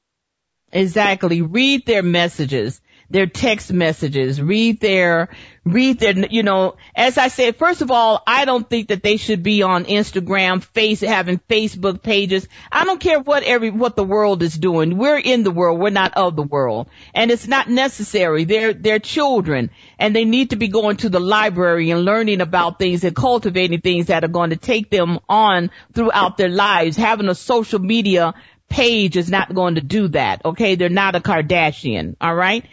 [0.72, 1.42] Exactly.
[1.42, 2.80] Read their messages
[3.14, 5.28] their text messages, read their,
[5.64, 9.18] read their, you know, as I said, first of all, I don't think that they
[9.18, 12.48] should be on Instagram, face, having Facebook pages.
[12.72, 14.98] I don't care what every, what the world is doing.
[14.98, 15.78] We're in the world.
[15.78, 16.88] We're not of the world.
[17.14, 18.46] And it's not necessary.
[18.46, 22.80] They're, they're children and they need to be going to the library and learning about
[22.80, 26.96] things and cultivating things that are going to take them on throughout their lives.
[26.96, 28.34] Having a social media
[28.68, 30.44] page is not going to do that.
[30.44, 30.74] Okay.
[30.74, 32.16] They're not a Kardashian.
[32.20, 32.64] All right.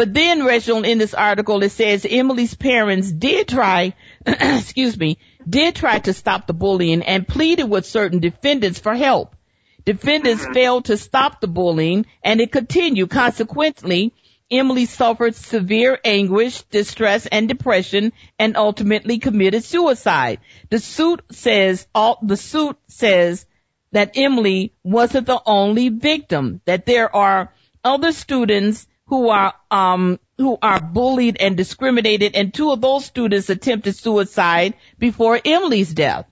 [0.00, 3.92] But then, Reginald, in this article, it says Emily's parents did try,
[4.26, 9.36] excuse me, did try to stop the bullying and pleaded with certain defendants for help.
[9.84, 10.54] Defendants mm-hmm.
[10.54, 13.10] failed to stop the bullying and it continued.
[13.10, 14.14] Consequently,
[14.50, 20.40] Emily suffered severe anguish, distress, and depression and ultimately committed suicide.
[20.70, 23.44] The suit says, all, the suit says
[23.92, 27.52] that Emily wasn't the only victim, that there are
[27.84, 33.50] other students who are um, who are bullied and discriminated, and two of those students
[33.50, 36.26] attempted suicide before Emily's death.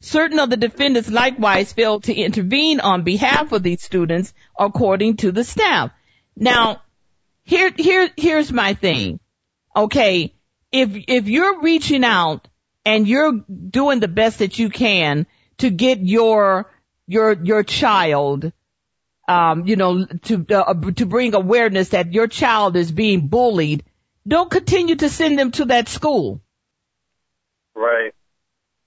[0.00, 5.32] Certain of the defendants likewise failed to intervene on behalf of these students, according to
[5.32, 5.90] the staff.
[6.34, 6.80] Now,
[7.42, 9.20] here, here, here's my thing.
[9.76, 10.34] Okay,
[10.72, 12.48] if if you're reaching out
[12.86, 15.26] and you're doing the best that you can
[15.58, 16.72] to get your
[17.06, 18.50] your your child
[19.28, 23.84] um, you know, to uh, to bring awareness that your child is being bullied,
[24.26, 26.40] don't continue to send them to that school.
[27.74, 28.12] Right.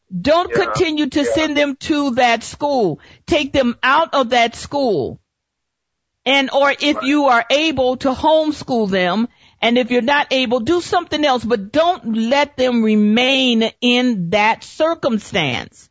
[0.09, 0.63] Don't yeah.
[0.63, 1.33] continue to yeah.
[1.33, 2.99] send them to that school.
[3.25, 5.19] Take them out of that school.
[6.25, 7.05] And or if right.
[7.05, 9.27] you are able to homeschool them,
[9.61, 14.63] and if you're not able, do something else, but don't let them remain in that
[14.63, 15.89] circumstance.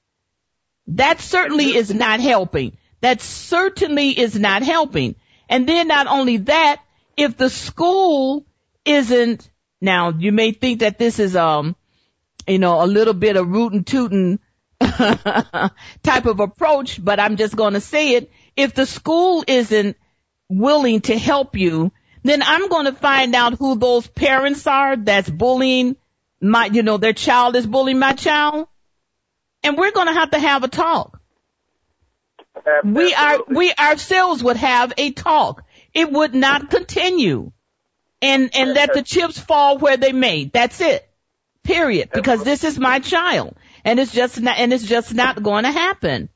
[0.89, 2.77] That certainly is not helping.
[3.01, 5.17] That certainly is not helping.
[5.49, 6.83] And then not only that,
[7.17, 8.47] if the school
[8.85, 9.49] isn't,
[9.81, 11.77] now you may think that this is, um,
[12.47, 14.39] you know, a little bit of rootin' tootin',
[14.81, 18.31] type of approach, but I'm just going to say it.
[18.57, 19.97] If the school isn't
[20.49, 25.31] willing to help you, then I'm going to find out who those parents are that's
[25.31, 25.97] bullying
[26.41, 28.69] my, you know, their child is bullying my child.
[29.63, 31.16] And we're going to have to have a talk.
[32.85, 35.65] We are, we ourselves would have a talk.
[35.93, 37.53] It would not continue.
[38.23, 40.47] And, and let the chips fall where they may.
[40.47, 41.09] That's it.
[41.63, 42.11] Period.
[42.13, 43.57] Because this is my child.
[43.85, 46.29] And it's just not, and it's just not going to happen.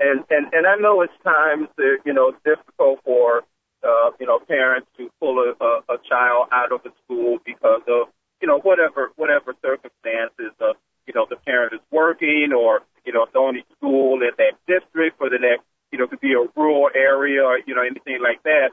[0.00, 3.42] And, and, and I know it's times, that, you know, difficult for,
[3.84, 7.82] uh, you know, parents to pull a, a, a child out of the school because
[7.86, 8.08] of,
[8.40, 12.80] you know, whatever, whatever circumstances of, you know, the parent is working or,
[13.10, 16.20] you know, it's the only school in that district for the next, you know, could
[16.20, 18.70] be a rural area or, you know, anything like that.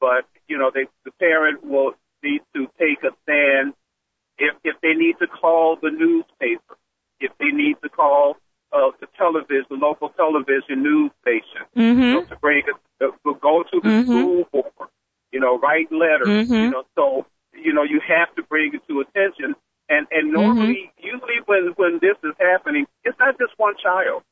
[0.00, 3.74] But, you know, they, the parent will need to take a stand
[4.38, 6.76] if, if they need to call the newspaper,
[7.18, 8.36] if they need to call
[8.72, 12.00] uh, the television, the local television news station, mm-hmm.
[12.00, 14.10] you know, to bring it, uh, go to the mm-hmm.
[14.10, 14.90] school board,
[15.32, 16.54] you know, write letters, mm-hmm.
[16.54, 19.56] you know, so, you know, you have to bring it to attention.
[19.92, 21.04] And, and normally, mm-hmm.
[21.04, 24.22] usually when, when this is happening, it's not just one child.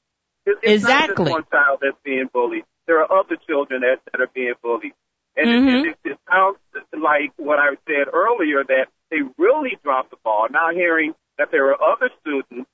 [0.47, 1.09] It's, it's exactly.
[1.09, 2.65] not just one child that's being bullied.
[2.87, 4.95] There are other children that, that are being bullied.
[5.37, 5.69] And mm-hmm.
[5.69, 6.57] it, it, it sounds
[6.97, 10.47] like what I said earlier that they really dropped the ball.
[10.51, 12.71] Now hearing that there are other students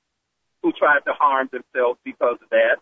[0.63, 2.77] who tried to harm themselves because of that.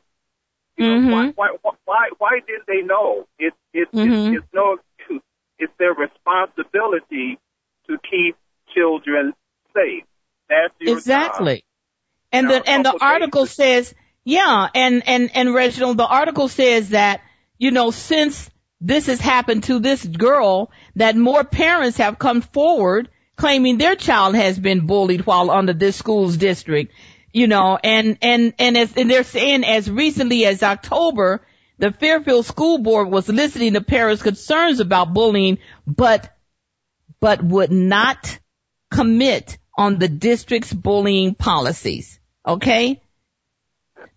[0.77, 1.31] You know, mm-hmm.
[1.35, 3.25] why, why, why, why didn't they know?
[3.39, 4.35] It's, it's, mm-hmm.
[4.35, 5.23] it's, it's no excuse.
[5.57, 7.39] It's their responsibility
[7.87, 8.35] to keep
[8.75, 9.33] children
[9.75, 10.03] safe.
[10.79, 11.63] Exactly.
[12.31, 16.89] And now, the and the article says, yeah, and and and Reginald, the article says
[16.89, 17.21] that
[17.57, 18.49] you know since
[18.81, 24.35] this has happened to this girl, that more parents have come forward claiming their child
[24.35, 26.93] has been bullied while under this school's district
[27.35, 31.45] you know, and, and, and as, and they're saying as recently as October,
[31.77, 36.33] the Fairfield School Board was listening to parents' concerns about bullying, but,
[37.19, 38.39] but would not
[38.89, 42.19] commit on the district's bullying policies.
[42.45, 43.01] Okay?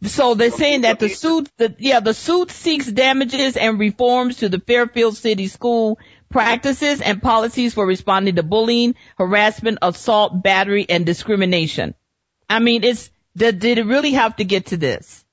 [0.03, 4.49] So they're saying that the suit, the, yeah, the suit seeks damages and reforms to
[4.49, 11.05] the Fairfield City School practices and policies for responding to bullying, harassment, assault, battery, and
[11.05, 11.95] discrimination.
[12.49, 15.25] I mean, it's did, did it really have to get to this?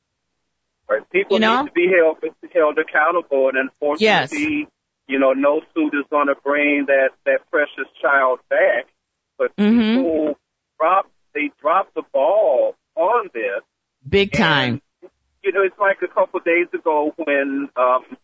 [0.90, 1.10] Right.
[1.12, 1.62] People you know?
[1.62, 2.18] need to be held
[2.54, 4.68] held accountable, and unfortunately, yes.
[5.08, 8.88] you know, no suit is going to bring that that precious child back.
[9.38, 10.02] But mm-hmm.
[10.02, 10.40] people
[10.80, 13.62] drop they drop the ball on this
[14.08, 14.82] big time.
[15.02, 15.12] And,
[15.44, 18.18] you know, it's like a couple of days ago when um,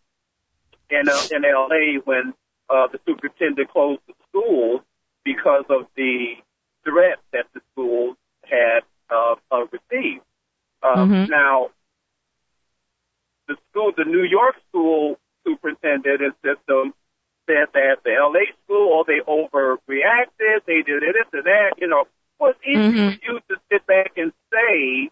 [0.89, 1.99] in uh, in L.A.
[2.03, 2.33] when
[2.69, 4.81] uh, the superintendent closed the schools
[5.23, 6.35] because of the
[6.83, 10.23] threat that the schools had uh, uh, received.
[10.83, 11.31] Um, mm-hmm.
[11.31, 11.69] Now,
[13.47, 16.93] the school, the New York school superintendent and system
[17.51, 22.05] said that the LA school, oh, they overreacted, they did this and that, you know.
[22.39, 23.09] Well, it's easy mm-hmm.
[23.09, 25.09] for you to sit back and say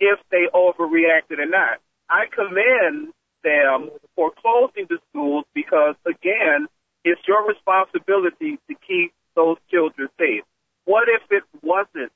[0.00, 1.78] if they overreacted or not.
[2.10, 3.12] I commend
[3.44, 6.66] them for closing the schools because, again,
[7.04, 10.44] it's your responsibility to keep those children safe.
[10.84, 12.12] What if it wasn't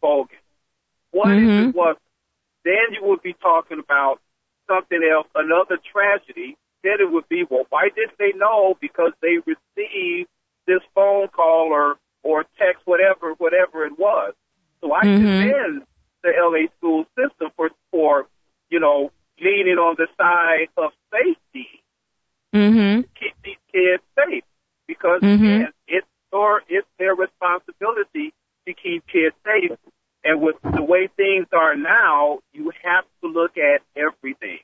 [0.00, 0.36] bogus.
[1.10, 1.68] What mm-hmm.
[1.68, 1.96] if it was?
[2.64, 4.20] Then you would be talking about
[4.68, 6.56] something else, another tragedy.
[6.82, 8.76] Then it would be, well, why didn't they know?
[8.80, 10.28] Because they received
[10.66, 14.34] this phone call or or text, whatever, whatever it was.
[14.80, 15.24] So I mm-hmm.
[15.24, 15.82] commend
[16.22, 18.26] the LA school system for for
[18.70, 21.82] you know leaning on the side of safety
[22.54, 23.02] mm-hmm.
[23.02, 24.44] to keep these kids safe
[24.86, 25.44] because mm-hmm.
[25.44, 28.32] again, it's or it's their responsibility
[28.66, 29.76] to keep kids safe.
[30.22, 34.58] And with the way things are now, you have to look at everything.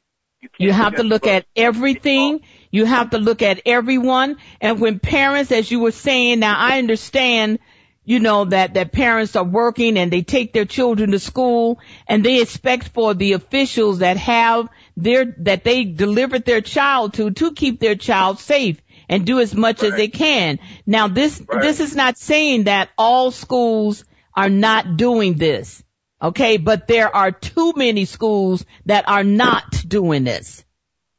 [0.59, 2.41] You, you have to look at everything.
[2.71, 4.37] You have to look at everyone.
[4.61, 7.59] And when parents, as you were saying, now I understand,
[8.05, 12.25] you know, that, that parents are working and they take their children to school and
[12.25, 17.53] they expect for the officials that have their, that they delivered their child to, to
[17.53, 19.93] keep their child safe and do as much right.
[19.93, 20.59] as they can.
[20.87, 21.63] Now this, right.
[21.63, 24.05] this is not saying that all schools
[24.35, 25.83] are not doing this.
[26.21, 26.57] Okay.
[26.57, 30.65] But there are too many schools that are not doing this.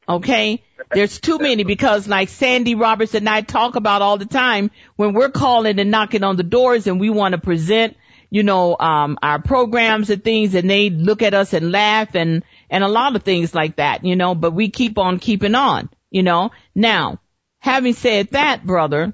[0.08, 0.62] Okay.
[0.90, 5.12] There's too many because like Sandy Roberts and I talk about all the time when
[5.12, 7.96] we're calling and knocking on the doors and we want to present,
[8.30, 12.42] you know, um, our programs and things and they look at us and laugh and,
[12.70, 15.90] and a lot of things like that, you know, but we keep on keeping on,
[16.10, 16.52] you know.
[16.74, 17.20] Now,
[17.58, 19.12] having said that, brother,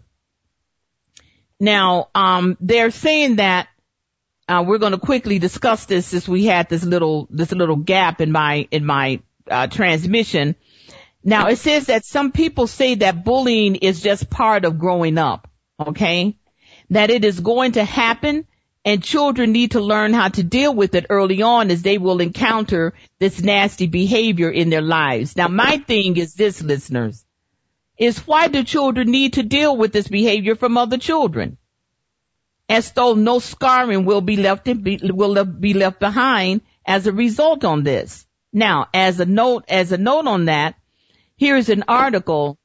[1.59, 3.69] now, um, they're saying that
[4.49, 8.21] uh, we're going to quickly discuss this since we had this little this little gap
[8.21, 9.21] in my in my
[9.51, 10.55] uh, transmission.
[11.23, 15.49] Now it says that some people say that bullying is just part of growing up.
[15.81, 16.37] Okay,
[16.91, 18.47] that it is going to happen
[18.85, 22.21] and children need to learn how to deal with it early on as they will
[22.21, 25.37] encounter this nasty behavior in their lives.
[25.37, 27.25] Now my thing is this, listeners,
[27.97, 31.57] is why do children need to deal with this behavior from other children?
[32.69, 37.65] As though no scarring will be left be, will be left behind as a result
[37.65, 38.27] on this.
[38.53, 40.77] Now, as a note, as a note on that,
[41.37, 42.59] here's an article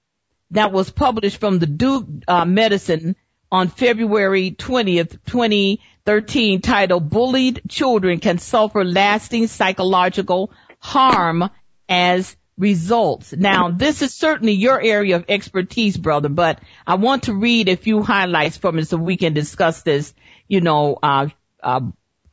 [0.52, 3.16] that was published from the Duke uh, Medicine
[3.52, 11.50] on February 20th, 2013 titled Bullied Children Can Suffer Lasting Psychological Harm
[11.88, 13.34] as Results.
[13.34, 17.78] Now, this is certainly your area of expertise, brother, but I want to read a
[17.78, 20.14] few highlights from it so we can discuss this,
[20.50, 21.30] you know, uh,
[21.64, 21.80] uh,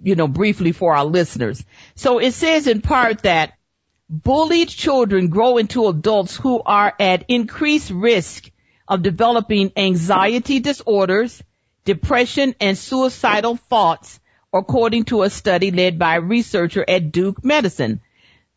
[0.02, 1.64] you know, briefly for our listeners.
[1.94, 3.52] So it says in part that
[4.08, 8.50] bullied children grow into adults who are at increased risk
[8.88, 11.40] of developing anxiety disorders,
[11.84, 14.18] depression, and suicidal thoughts,
[14.52, 18.00] according to a study led by a researcher at Duke Medicine.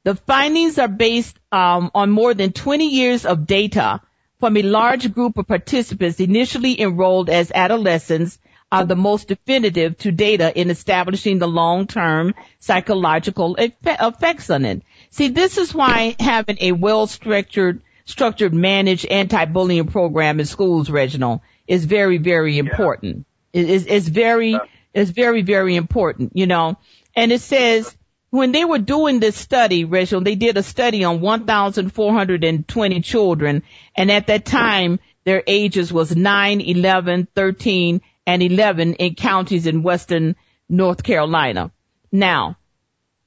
[0.10, 4.01] The findings are based um, on more than 20 years of data
[4.39, 8.39] from a large group of participants initially enrolled as adolescents
[8.72, 14.82] are the most definitive to data in establishing the long-term psychological effects on it.
[15.12, 21.86] See, this is why having a well-structured structured managed anti-bullying program in schools, Reginald, is
[21.86, 23.28] very, very important.
[23.53, 23.62] Yeah.
[23.62, 24.66] It is, it's very, yeah.
[24.91, 26.80] it's very, very important, you know,
[27.16, 27.95] and it says
[28.30, 33.63] when they were doing this study, Rachel, they did a study on 1,420 children
[33.95, 39.84] and at that time their ages was 9, 11, 13, and 11 in counties in
[39.84, 40.36] western
[40.67, 41.71] North Carolina.
[42.11, 42.57] Now,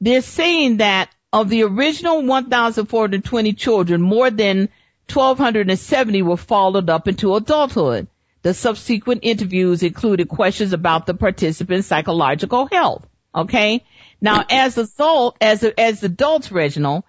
[0.01, 4.69] they're saying that of the original 1,420 children, more than
[5.13, 8.07] 1,270 were followed up into adulthood.
[8.43, 13.07] The subsequent interviews included questions about the participants' psychological health.
[13.35, 13.85] Okay.
[14.23, 17.03] Now, as adult, as as adults, Reginald,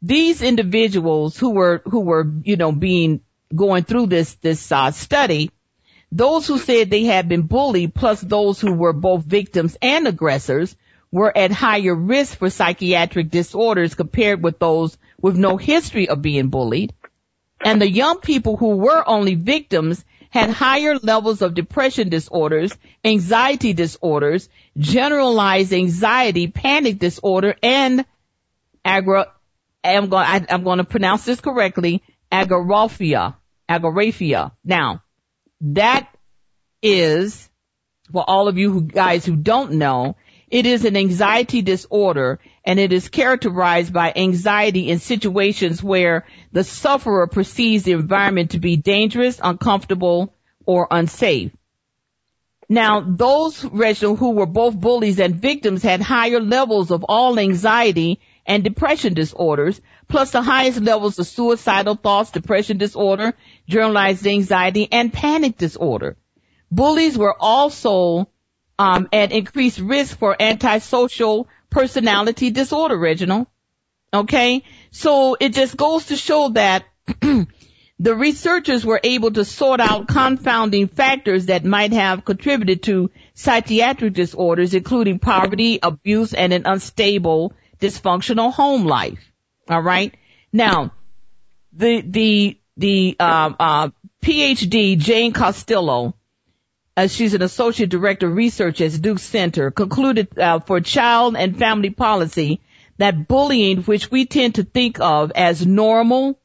[0.00, 3.22] these individuals who were who were you know being
[3.54, 5.50] going through this this uh, study,
[6.12, 10.76] those who said they had been bullied, plus those who were both victims and aggressors,
[11.10, 16.50] were at higher risk for psychiatric disorders compared with those with no history of being
[16.50, 16.94] bullied.
[17.64, 22.72] And the young people who were only victims had higher levels of depression disorders,
[23.04, 28.04] anxiety disorders, generalized anxiety, panic disorder, and
[28.84, 29.26] agra,
[29.82, 33.36] I'm going, I, am going to pronounce this correctly, agoraphobia,
[33.68, 34.52] agoraphobia.
[34.64, 35.02] Now,
[35.62, 36.08] that
[36.82, 37.48] is,
[38.12, 40.16] for all of you who, guys who don't know,
[40.48, 46.62] it is an anxiety disorder and it is characterized by anxiety in situations where the
[46.62, 50.32] sufferer perceives the environment to be dangerous, uncomfortable,
[50.66, 51.50] or unsafe.
[52.68, 58.20] Now, those, Reginald, who were both bullies and victims had higher levels of all anxiety
[58.46, 63.34] and depression disorders, plus the highest levels of suicidal thoughts, depression disorder,
[63.68, 66.16] generalized anxiety, and panic disorder.
[66.70, 68.30] Bullies were also
[68.78, 73.46] um, at increased risk for antisocial personality disorder, Reginald.
[74.12, 74.64] Okay?
[74.90, 76.84] So it just goes to show that
[77.20, 84.14] the researchers were able to sort out confounding factors that might have contributed to psychiatric
[84.14, 89.32] disorders, including poverty, abuse, and an unstable, dysfunctional home life.
[89.68, 90.14] All right?
[90.52, 90.92] Now,
[91.72, 93.88] the, the, the, uh, uh,
[94.22, 96.14] PhD, Jane Costello,
[97.00, 101.58] uh, she's an associate director of research at Duke Center, concluded uh, for child and
[101.58, 102.60] family policy
[102.98, 106.38] that bullying, which we tend to think of as normal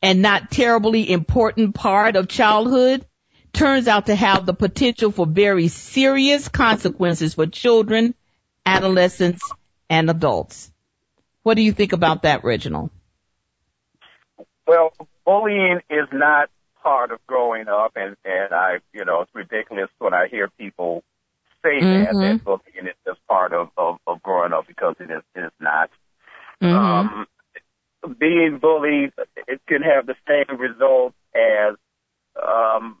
[0.00, 3.04] and not terribly important part of childhood,
[3.52, 8.14] turns out to have the potential for very serious consequences for children,
[8.64, 9.42] adolescents,
[9.90, 10.72] and adults.
[11.42, 12.90] What do you think about that, Reginald?
[14.66, 14.94] Well,
[15.26, 16.48] bullying is not
[16.88, 21.04] part of growing up, and and I, you know, it's ridiculous when I hear people
[21.62, 22.04] say mm-hmm.
[22.04, 25.40] that that bullying is just part of, of of growing up because it is it
[25.40, 25.90] is not.
[26.62, 26.74] Mm-hmm.
[26.74, 27.26] Um,
[28.18, 29.12] being bullied,
[29.46, 31.74] it can have the same result as,
[32.40, 32.98] um,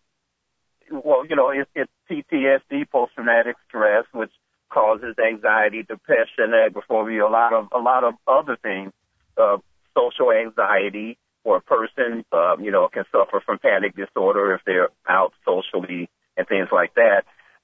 [0.90, 4.32] well, you know, it's, it's PTSD, post-traumatic stress, which
[4.70, 8.92] causes anxiety, depression, agoraphobia, a lot of a lot of other things,
[9.40, 9.56] uh,
[9.96, 11.16] social anxiety,
[11.48, 16.10] or a person, um, you know, can suffer from panic disorder if they're out socially
[16.36, 17.22] and things like that.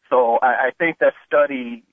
[0.09, 1.85] So I, I think that study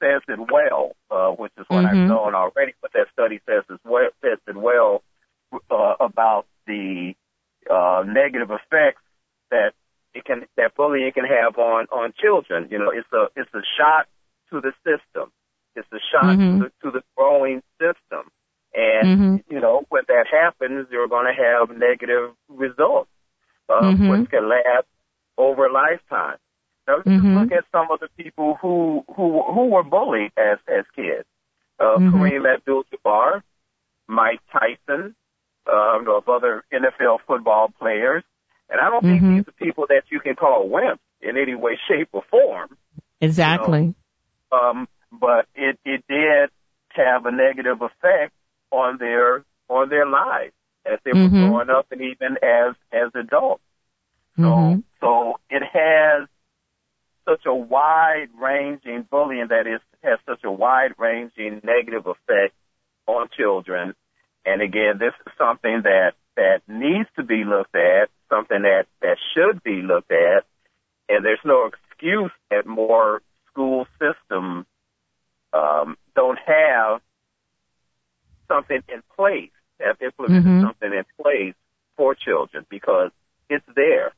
[0.00, 1.88] says it well, uh, which is what Mhm.
[1.90, 2.72] I've known already.
[2.80, 5.02] But that study says as well says it well
[5.70, 7.14] uh, about the
[7.70, 9.02] uh, negative effects
[9.50, 9.72] that
[10.14, 12.68] it can that bullying can have on on children.
[12.70, 14.06] You know, it's a it's a shot
[14.50, 15.30] to the system.
[15.76, 16.50] It's a shot Mhm.
[16.52, 18.30] to, the, to the growing system.
[18.74, 19.44] And Mhm.
[19.48, 23.10] you know, when that happens, you're going to have negative results,
[23.68, 24.10] uh, Mhm.
[24.10, 24.86] which can last
[25.38, 26.38] over a lifetime.
[26.86, 27.22] Now, let's Mhm.
[27.22, 31.26] just look at some of the people who who who were bullied as as kids.
[31.78, 32.12] Uh, Mhm.
[32.12, 33.42] Kareem Abdul-Jabbar,
[34.06, 35.14] Mike Tyson,
[35.66, 38.22] um, of other NFL football players,
[38.68, 39.36] and I don't think Mhm.
[39.36, 42.76] these are people that you can call wimps in any way, shape, or form.
[43.20, 43.94] Exactly.
[44.52, 46.50] Um, but it it did
[46.90, 48.32] have a negative effect
[48.74, 50.52] on their on their lives
[50.84, 51.40] as they were Mhm.
[51.40, 53.62] growing up and even as as adults.
[54.36, 54.82] So Mhm.
[55.00, 56.28] so it has
[57.24, 62.54] such a wide ranging bullying that is has such a wide ranging negative effect
[63.06, 63.94] on children.
[64.44, 69.18] And again, this is something that that needs to be looked at, something that that
[69.32, 70.44] should be looked at,
[71.08, 74.66] and there's no excuse that more school systems
[75.52, 77.00] um, don't have
[78.48, 80.62] something in place, have implemented Mhm.
[80.62, 81.54] something in place
[81.96, 83.10] for children because
[83.48, 84.12] it's there.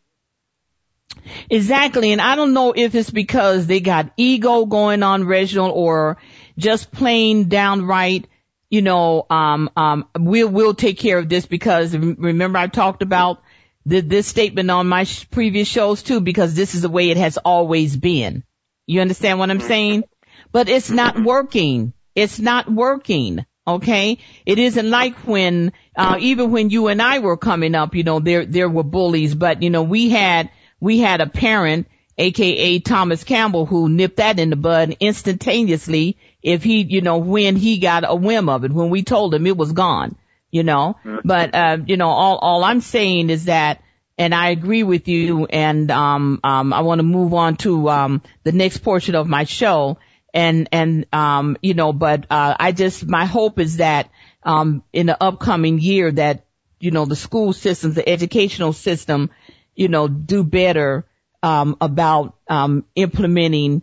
[1.51, 2.13] Exactly.
[2.13, 6.19] And I don't know if it's because they got ego going on, Reginald, or
[6.59, 8.27] just plain downright,
[8.71, 13.43] you know, um, um, we'll, we'll take care of this because remember I talked about
[13.85, 17.17] the, this statement on my sh- previous shows too, because this is the way it
[17.17, 18.45] has always been.
[18.87, 20.05] You understand what I'm saying?
[20.53, 21.93] But it's not working.
[22.15, 23.45] It's not working.
[23.67, 24.19] Okay.
[24.45, 28.21] It isn't like when, uh, even when you and I were coming up, you know,
[28.21, 33.25] there, there were bullies, but you know, we had, we had a parent, aka Thomas
[33.25, 38.05] Campbell, who nipped that in the bud instantaneously if he, you know, when he got
[38.07, 38.73] a whim of it.
[38.73, 40.17] When we told him it was gone,
[40.51, 40.97] you know.
[41.25, 43.83] But uh, you know, all all I'm saying is that
[44.19, 48.23] and I agree with you and um um I want to move on to um
[48.45, 49.99] the next portion of my show
[50.37, 54.11] and and um you know, but uh I just my hope is that
[54.45, 56.45] um in the upcoming year that
[56.79, 59.31] you know the school systems, the educational system
[59.77, 61.07] you know, do better
[61.43, 63.83] um, about um, implementing,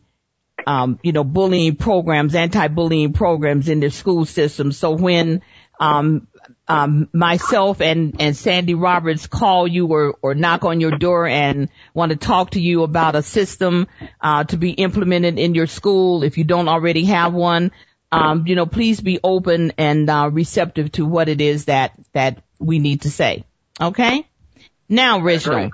[0.67, 4.77] um, you know, bullying programs, anti-bullying programs in their school systems.
[4.77, 5.43] So when
[5.79, 6.27] um,
[6.67, 11.69] um, myself and and Sandy Roberts call you or or knock on your door and
[11.93, 13.87] want to talk to you about a system
[14.21, 17.71] uh, to be implemented in your school, if you don't already have one,
[18.11, 22.41] um, you know, please be open and uh, receptive to what it is that that
[22.59, 23.43] we need to say.
[23.81, 24.25] Okay.
[24.87, 25.71] Now, Reginald.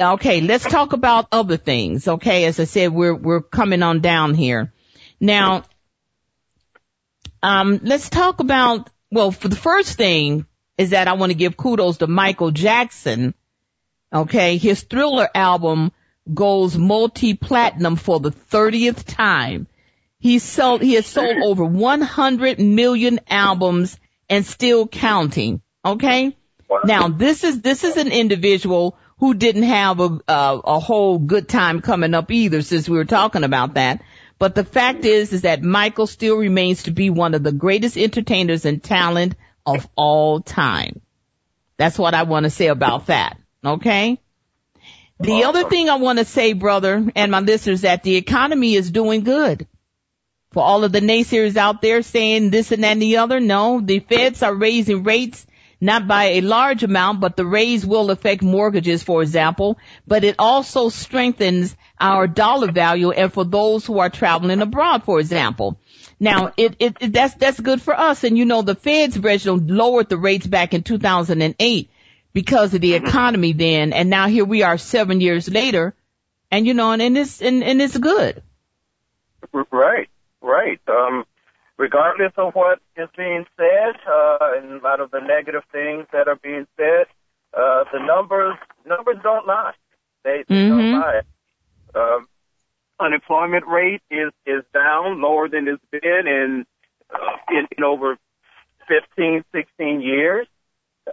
[0.00, 2.06] Okay, let's talk about other things.
[2.06, 4.72] Okay, as I said, we're we're coming on down here.
[5.20, 5.64] Now,
[7.42, 8.90] um, let's talk about.
[9.10, 10.46] Well, for the first thing
[10.76, 13.34] is that I want to give kudos to Michael Jackson.
[14.12, 15.92] Okay, his Thriller album
[16.32, 19.66] goes multi-platinum for the 30th time.
[20.18, 20.82] He sold.
[20.82, 23.98] He has sold over 100 million albums
[24.28, 25.62] and still counting.
[25.84, 26.36] Okay.
[26.84, 31.48] Now this is this is an individual who didn't have a, a a whole good
[31.48, 34.02] time coming up either since we were talking about that.
[34.38, 37.96] But the fact is is that Michael still remains to be one of the greatest
[37.96, 39.34] entertainers and talent
[39.66, 41.00] of all time.
[41.76, 43.38] That's what I want to say about that.
[43.64, 44.20] Okay?
[45.20, 48.74] The other uh, thing I want to say, brother, and my listeners, that the economy
[48.74, 49.66] is doing good.
[50.52, 53.80] For all of the naysayers out there saying this and that and the other, no,
[53.80, 55.44] the feds are raising rates
[55.80, 60.36] not by a large amount, but the raise will affect mortgages, for example, but it
[60.38, 65.78] also strengthens our dollar value and for those who are traveling abroad, for example.
[66.20, 68.24] Now, it, it, it that's, that's good for us.
[68.24, 71.90] And you know, the feds, Reginald, lowered the rates back in 2008
[72.32, 73.92] because of the economy then.
[73.92, 75.94] And now here we are seven years later
[76.50, 78.42] and you know, and, and it's, and, and it's good.
[79.52, 80.08] Right,
[80.40, 80.80] right.
[80.88, 81.24] Um,
[81.78, 86.28] regardless of what is being said, uh, and a lot of the negative things that
[86.28, 87.06] are being said,
[87.54, 89.72] uh, the numbers numbers don't lie.
[90.24, 90.68] They, they Mhm.
[90.68, 91.22] don't lie.
[91.94, 92.28] Um,
[93.00, 96.66] unemployment rate is is down, lower than it's been in
[97.14, 98.18] uh, in, in over
[98.88, 100.46] 15, 16 years.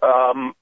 [0.02, 0.56] Um,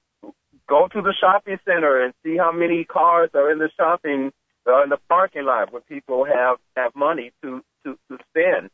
[0.68, 4.32] go to the shopping center and see how many cars are in the shopping
[4.66, 8.70] uh, in the parking lot where people have have money to to to spend.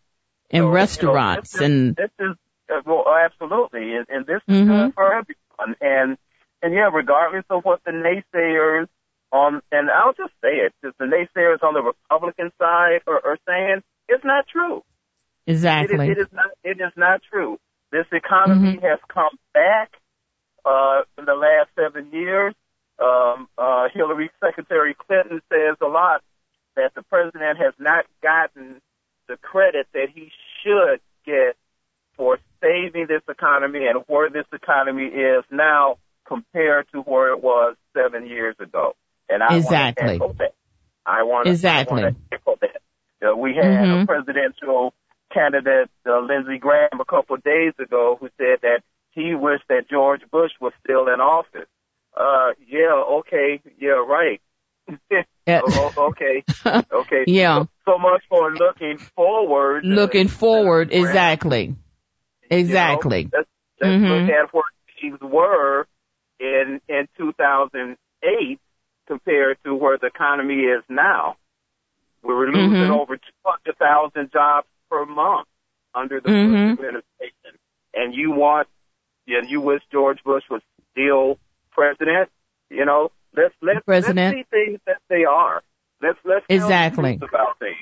[0.50, 2.36] And So, you know, restaurants this is, and, this is
[2.70, 4.66] uh, well, absolutely, and, and this is Mhm.
[4.66, 5.76] good for everyone.
[5.80, 6.18] And
[6.62, 8.86] and yeah, regardless of what the naysayers
[9.32, 13.38] on, and I'll just say it, just the naysayers on the Republican side are, are
[13.46, 14.82] saying, It's not true.
[15.46, 16.08] Exactly.
[16.08, 16.50] It is, it is not.
[16.64, 17.58] It is not true.
[17.92, 18.86] This economy mm-hmm.
[18.86, 19.92] has come back
[20.64, 22.54] uh, in the last seven years.
[22.98, 26.22] Um, uh, Hillary Secretary Clinton says a lot
[26.76, 28.80] that the president has not gotten
[29.30, 30.30] the credit that he
[30.62, 31.56] should get
[32.16, 37.76] for saving this economy and where this economy is now compared to where it was
[37.96, 38.96] seven years ago.
[39.28, 40.18] And I exactly.
[40.18, 40.54] want to echo that.
[41.06, 42.02] I want to, exactly.
[42.02, 42.82] Want to echo that.
[43.24, 44.02] Uh, we had mm-hmm.
[44.02, 44.92] a presidential
[45.32, 48.80] candidate, uh, Lindsey Graham, a couple of days ago who said that
[49.12, 51.68] he wished that George Bush was still in office.
[52.16, 54.40] Uh, yeah, okay, yeah, right.
[55.48, 56.42] oh, okay,
[56.92, 57.24] okay.
[57.28, 57.60] yeah.
[57.60, 59.84] So, so, much for looking forward.
[59.84, 61.74] Looking forward, exactly.
[62.50, 63.22] Exactly.
[63.22, 63.28] You
[63.80, 64.04] know, mm-hmm.
[64.04, 64.64] look at where
[65.00, 65.86] things were
[66.38, 68.58] in in 2008
[69.06, 71.36] compared to where the economy is now.
[72.22, 72.92] We were losing mm-hmm.
[72.92, 75.48] over 200,000 jobs per month
[75.94, 76.52] under the mm-hmm.
[76.52, 77.58] Bush administration.
[77.94, 78.68] And you want,
[79.26, 80.62] yeah, you wish George Bush was
[80.92, 81.38] still
[81.72, 82.28] president.
[82.68, 84.36] You know, let's let's, president.
[84.36, 85.62] let's see things that they are.
[86.02, 87.76] Let's let's exactly about things.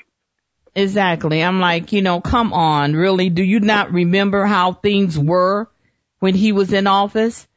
[0.75, 1.43] Exactly.
[1.43, 3.29] I'm like, you know, come on, really?
[3.29, 5.69] Do you not remember how things were
[6.19, 7.47] when he was in office?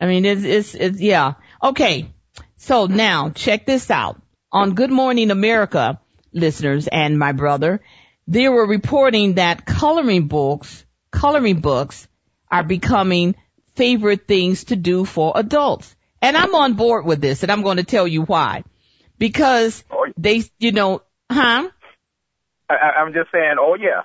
[0.00, 1.34] I mean, it's, it's, it's, yeah.
[1.62, 2.10] Okay.
[2.56, 4.20] So now check this out.
[4.52, 6.00] On Good Morning America,
[6.32, 7.82] listeners and my brother,
[8.26, 12.08] they were reporting that coloring books, coloring books
[12.50, 13.36] are becoming
[13.74, 15.94] favorite things to do for adults.
[16.22, 18.64] And I'm on board with this and I'm going to tell you why.
[19.18, 21.70] Because oh, they, you know, huh?
[22.68, 24.02] I, I'm just saying, oh yeah.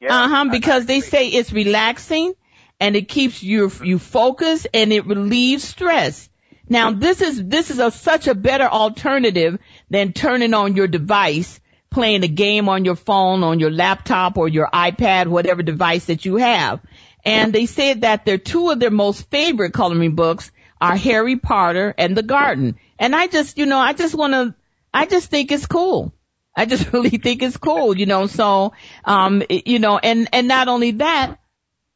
[0.00, 0.44] yeah uh huh.
[0.50, 2.34] Because they say it's relaxing
[2.80, 6.28] and it keeps you you focused and it relieves stress.
[6.68, 9.58] Now this is this is a, such a better alternative
[9.90, 14.48] than turning on your device, playing a game on your phone, on your laptop or
[14.48, 16.80] your iPad, whatever device that you have.
[17.24, 20.50] And they said that they're two of their most favorite coloring books
[20.84, 22.76] are Harry Potter and The Garden.
[22.98, 24.54] And I just, you know, I just want to,
[24.92, 26.12] I just think it's cool.
[26.54, 28.74] I just really think it's cool, you know, so,
[29.04, 31.38] um, you know, and, and not only that,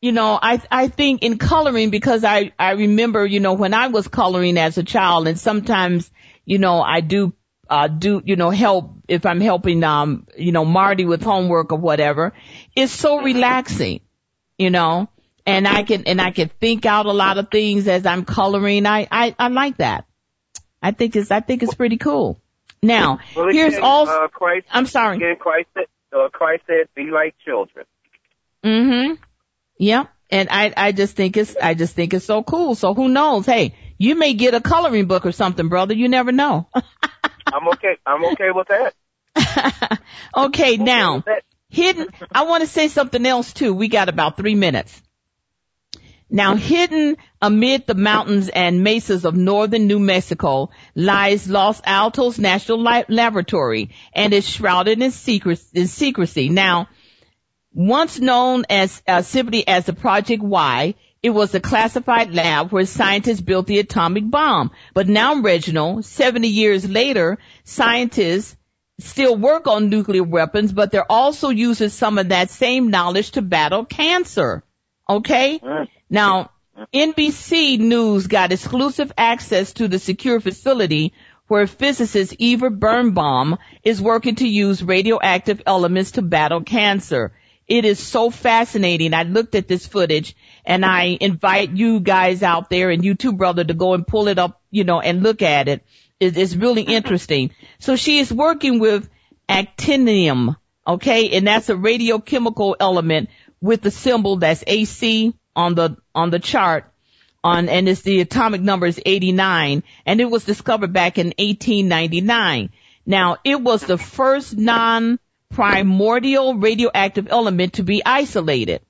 [0.01, 3.89] you know, I, I think in coloring because I, I remember, you know, when I
[3.89, 6.11] was coloring as a child and sometimes,
[6.47, 7.34] you know, I do,
[7.68, 11.78] uh, do, you know, help if I'm helping, um, you know, Marty with homework or
[11.78, 12.32] whatever.
[12.74, 14.01] It's so relaxing,
[14.57, 15.11] you know,
[15.49, 18.87] and I can, and I can think out a lot of things as I'm coloring.
[18.87, 20.05] I, I, I like that.
[20.83, 22.41] I think it's, I think it's pretty cool.
[22.83, 24.13] Now, well, here's again, also.
[24.13, 25.17] Uh, Christ, I'm sorry.
[25.17, 27.87] Again, Christ said, uh, Christ said, "Be like children."
[28.65, 29.15] Mm-hmm.
[29.79, 30.09] Yep.
[30.31, 32.75] And I, I just think it's, I just think it's so cool.
[32.75, 33.47] So who knows?
[33.47, 35.95] Hey, you may get a coloring book or something, brother.
[35.95, 36.69] You never know.
[36.75, 37.97] I'm okay.
[38.07, 40.01] I'm okay with that.
[40.37, 41.25] okay, now,
[41.69, 43.73] hidden, I want to say something else too.
[43.73, 45.03] We got about three minutes.
[46.31, 52.83] Now hidden amid the mountains and mesas of northern New Mexico lies Los Alamos National
[53.09, 56.49] Laboratory and is shrouded in secrecy.
[56.51, 56.89] Now,
[57.72, 62.87] once known as uh, simply as the Project Y, it was a classified lab where
[62.87, 64.70] scientists built the atomic bomb.
[64.95, 68.57] But now, Reginald, 70 years later, scientists
[69.01, 73.43] still work on nuclear weapons, but they're also using some of that same knowledge to
[73.43, 74.62] battle cancer.
[75.09, 75.61] Okay?
[76.11, 76.51] Now,
[76.95, 81.13] NBC News got exclusive access to the secure facility
[81.49, 87.33] where physicist Eva Birnbaum is working to use radioactive elements to battle cancer.
[87.67, 89.13] It is so fascinating.
[89.13, 93.33] I looked at this footage and I invite you guys out there and you too,
[93.33, 95.85] brother, to go and pull it up, you know, and look at it.
[96.21, 97.51] It's really interesting.
[97.79, 99.09] So she is working with
[99.49, 100.57] actinium,
[100.87, 103.31] okay, and that's a radiochemical element
[103.61, 106.85] with the symbol that's AC on the on the chart
[107.43, 112.71] on and it's the atomic number is 89 and it was discovered back in 1899.
[113.05, 118.83] Now it was the first non-primordial radioactive element to be isolated.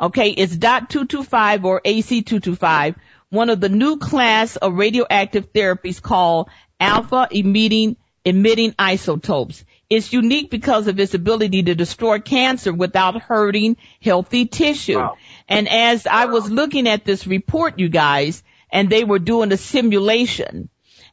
[0.00, 2.96] Okay, it's dot 225 or AC225,
[3.30, 6.48] one of the new class of radioactive therapies called
[6.80, 9.64] alpha emitting emitting isotopes.
[9.90, 14.98] It's unique because of its ability to destroy cancer without hurting healthy tissue.
[14.98, 15.16] Wow.
[15.48, 19.56] And as I was looking at this report, you guys, and they were doing a
[19.56, 20.68] simulation,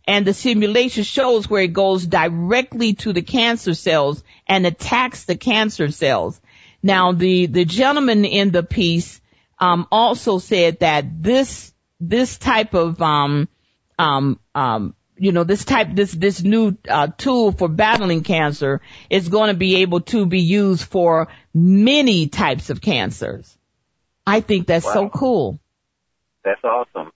[0.07, 5.35] and the simulation shows where it goes directly to the cancer cells and attacks the
[5.35, 6.39] cancer cells.
[6.81, 9.21] Now, the, the gentleman in the piece,
[9.59, 13.47] um, also said that this, this type of, um,
[13.99, 19.29] um, um, you know, this type, this, this new, uh, tool for battling cancer is
[19.29, 23.55] going to be able to be used for many types of cancers.
[24.31, 24.93] I think that's wow.
[24.93, 25.59] so cool.
[26.45, 27.11] That's awesome.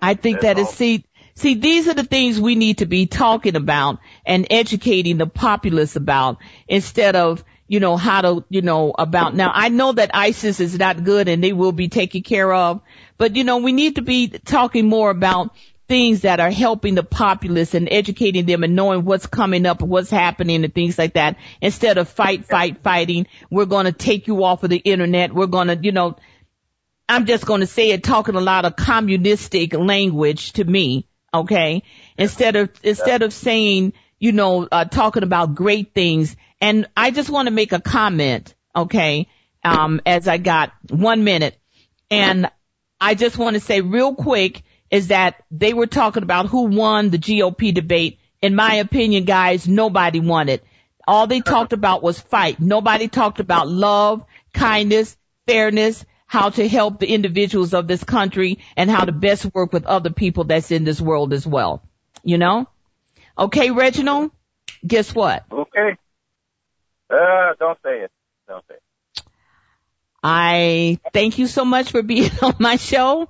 [0.00, 0.76] I think that's that is, awesome.
[0.76, 5.26] see, see, these are the things we need to be talking about and educating the
[5.26, 9.52] populace about instead of, you know, how to, you know, about now.
[9.54, 12.80] I know that ISIS is not good and they will be taken care of,
[13.18, 15.54] but you know, we need to be talking more about
[15.90, 20.08] things that are helping the populace and educating them and knowing what's coming up, what's
[20.08, 21.36] happening and things like that.
[21.60, 25.34] Instead of fight, fight, fighting, we're going to take you off of the internet.
[25.34, 26.16] We're going to, you know,
[27.10, 31.08] I'm just going to say it talking a lot of communistic language to me.
[31.34, 31.82] Okay.
[32.16, 36.36] Instead of, instead of saying, you know, uh, talking about great things.
[36.60, 38.54] And I just want to make a comment.
[38.76, 39.26] Okay.
[39.64, 41.58] Um, as I got one minute
[42.10, 42.48] and
[43.00, 47.10] I just want to say real quick, is that they were talking about who won
[47.10, 48.18] the GOP debate.
[48.42, 50.64] In my opinion, guys, nobody won it.
[51.06, 52.60] All they talked about was fight.
[52.60, 58.88] Nobody talked about love, kindness, fairness, how to help the individuals of this country and
[58.88, 61.82] how to best work with other people that's in this world as well.
[62.22, 62.68] You know?
[63.36, 64.30] Okay, Reginald,
[64.86, 65.42] guess what?
[65.50, 65.96] Okay.
[67.12, 68.12] Uh, don't say it.
[68.46, 69.22] Don't say it.
[70.22, 73.28] I thank you so much for being on my show.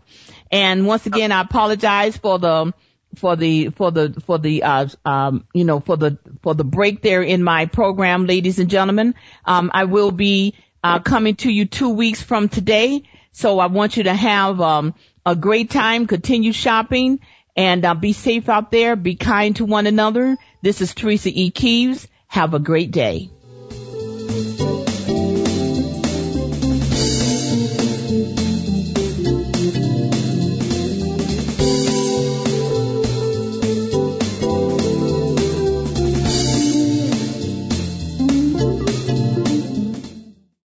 [0.52, 2.74] And once again, I apologize for the
[3.16, 7.00] for the for the for the uh um you know for the for the break
[7.00, 9.14] there in my program, ladies and gentlemen.
[9.46, 13.02] Um, I will be uh coming to you two weeks from today,
[13.32, 16.06] so I want you to have um a great time.
[16.06, 17.20] Continue shopping
[17.56, 18.96] and uh, be safe out there.
[18.96, 20.36] Be kind to one another.
[20.62, 21.50] This is Teresa E.
[21.50, 22.08] Keeves.
[22.28, 23.30] Have a great day.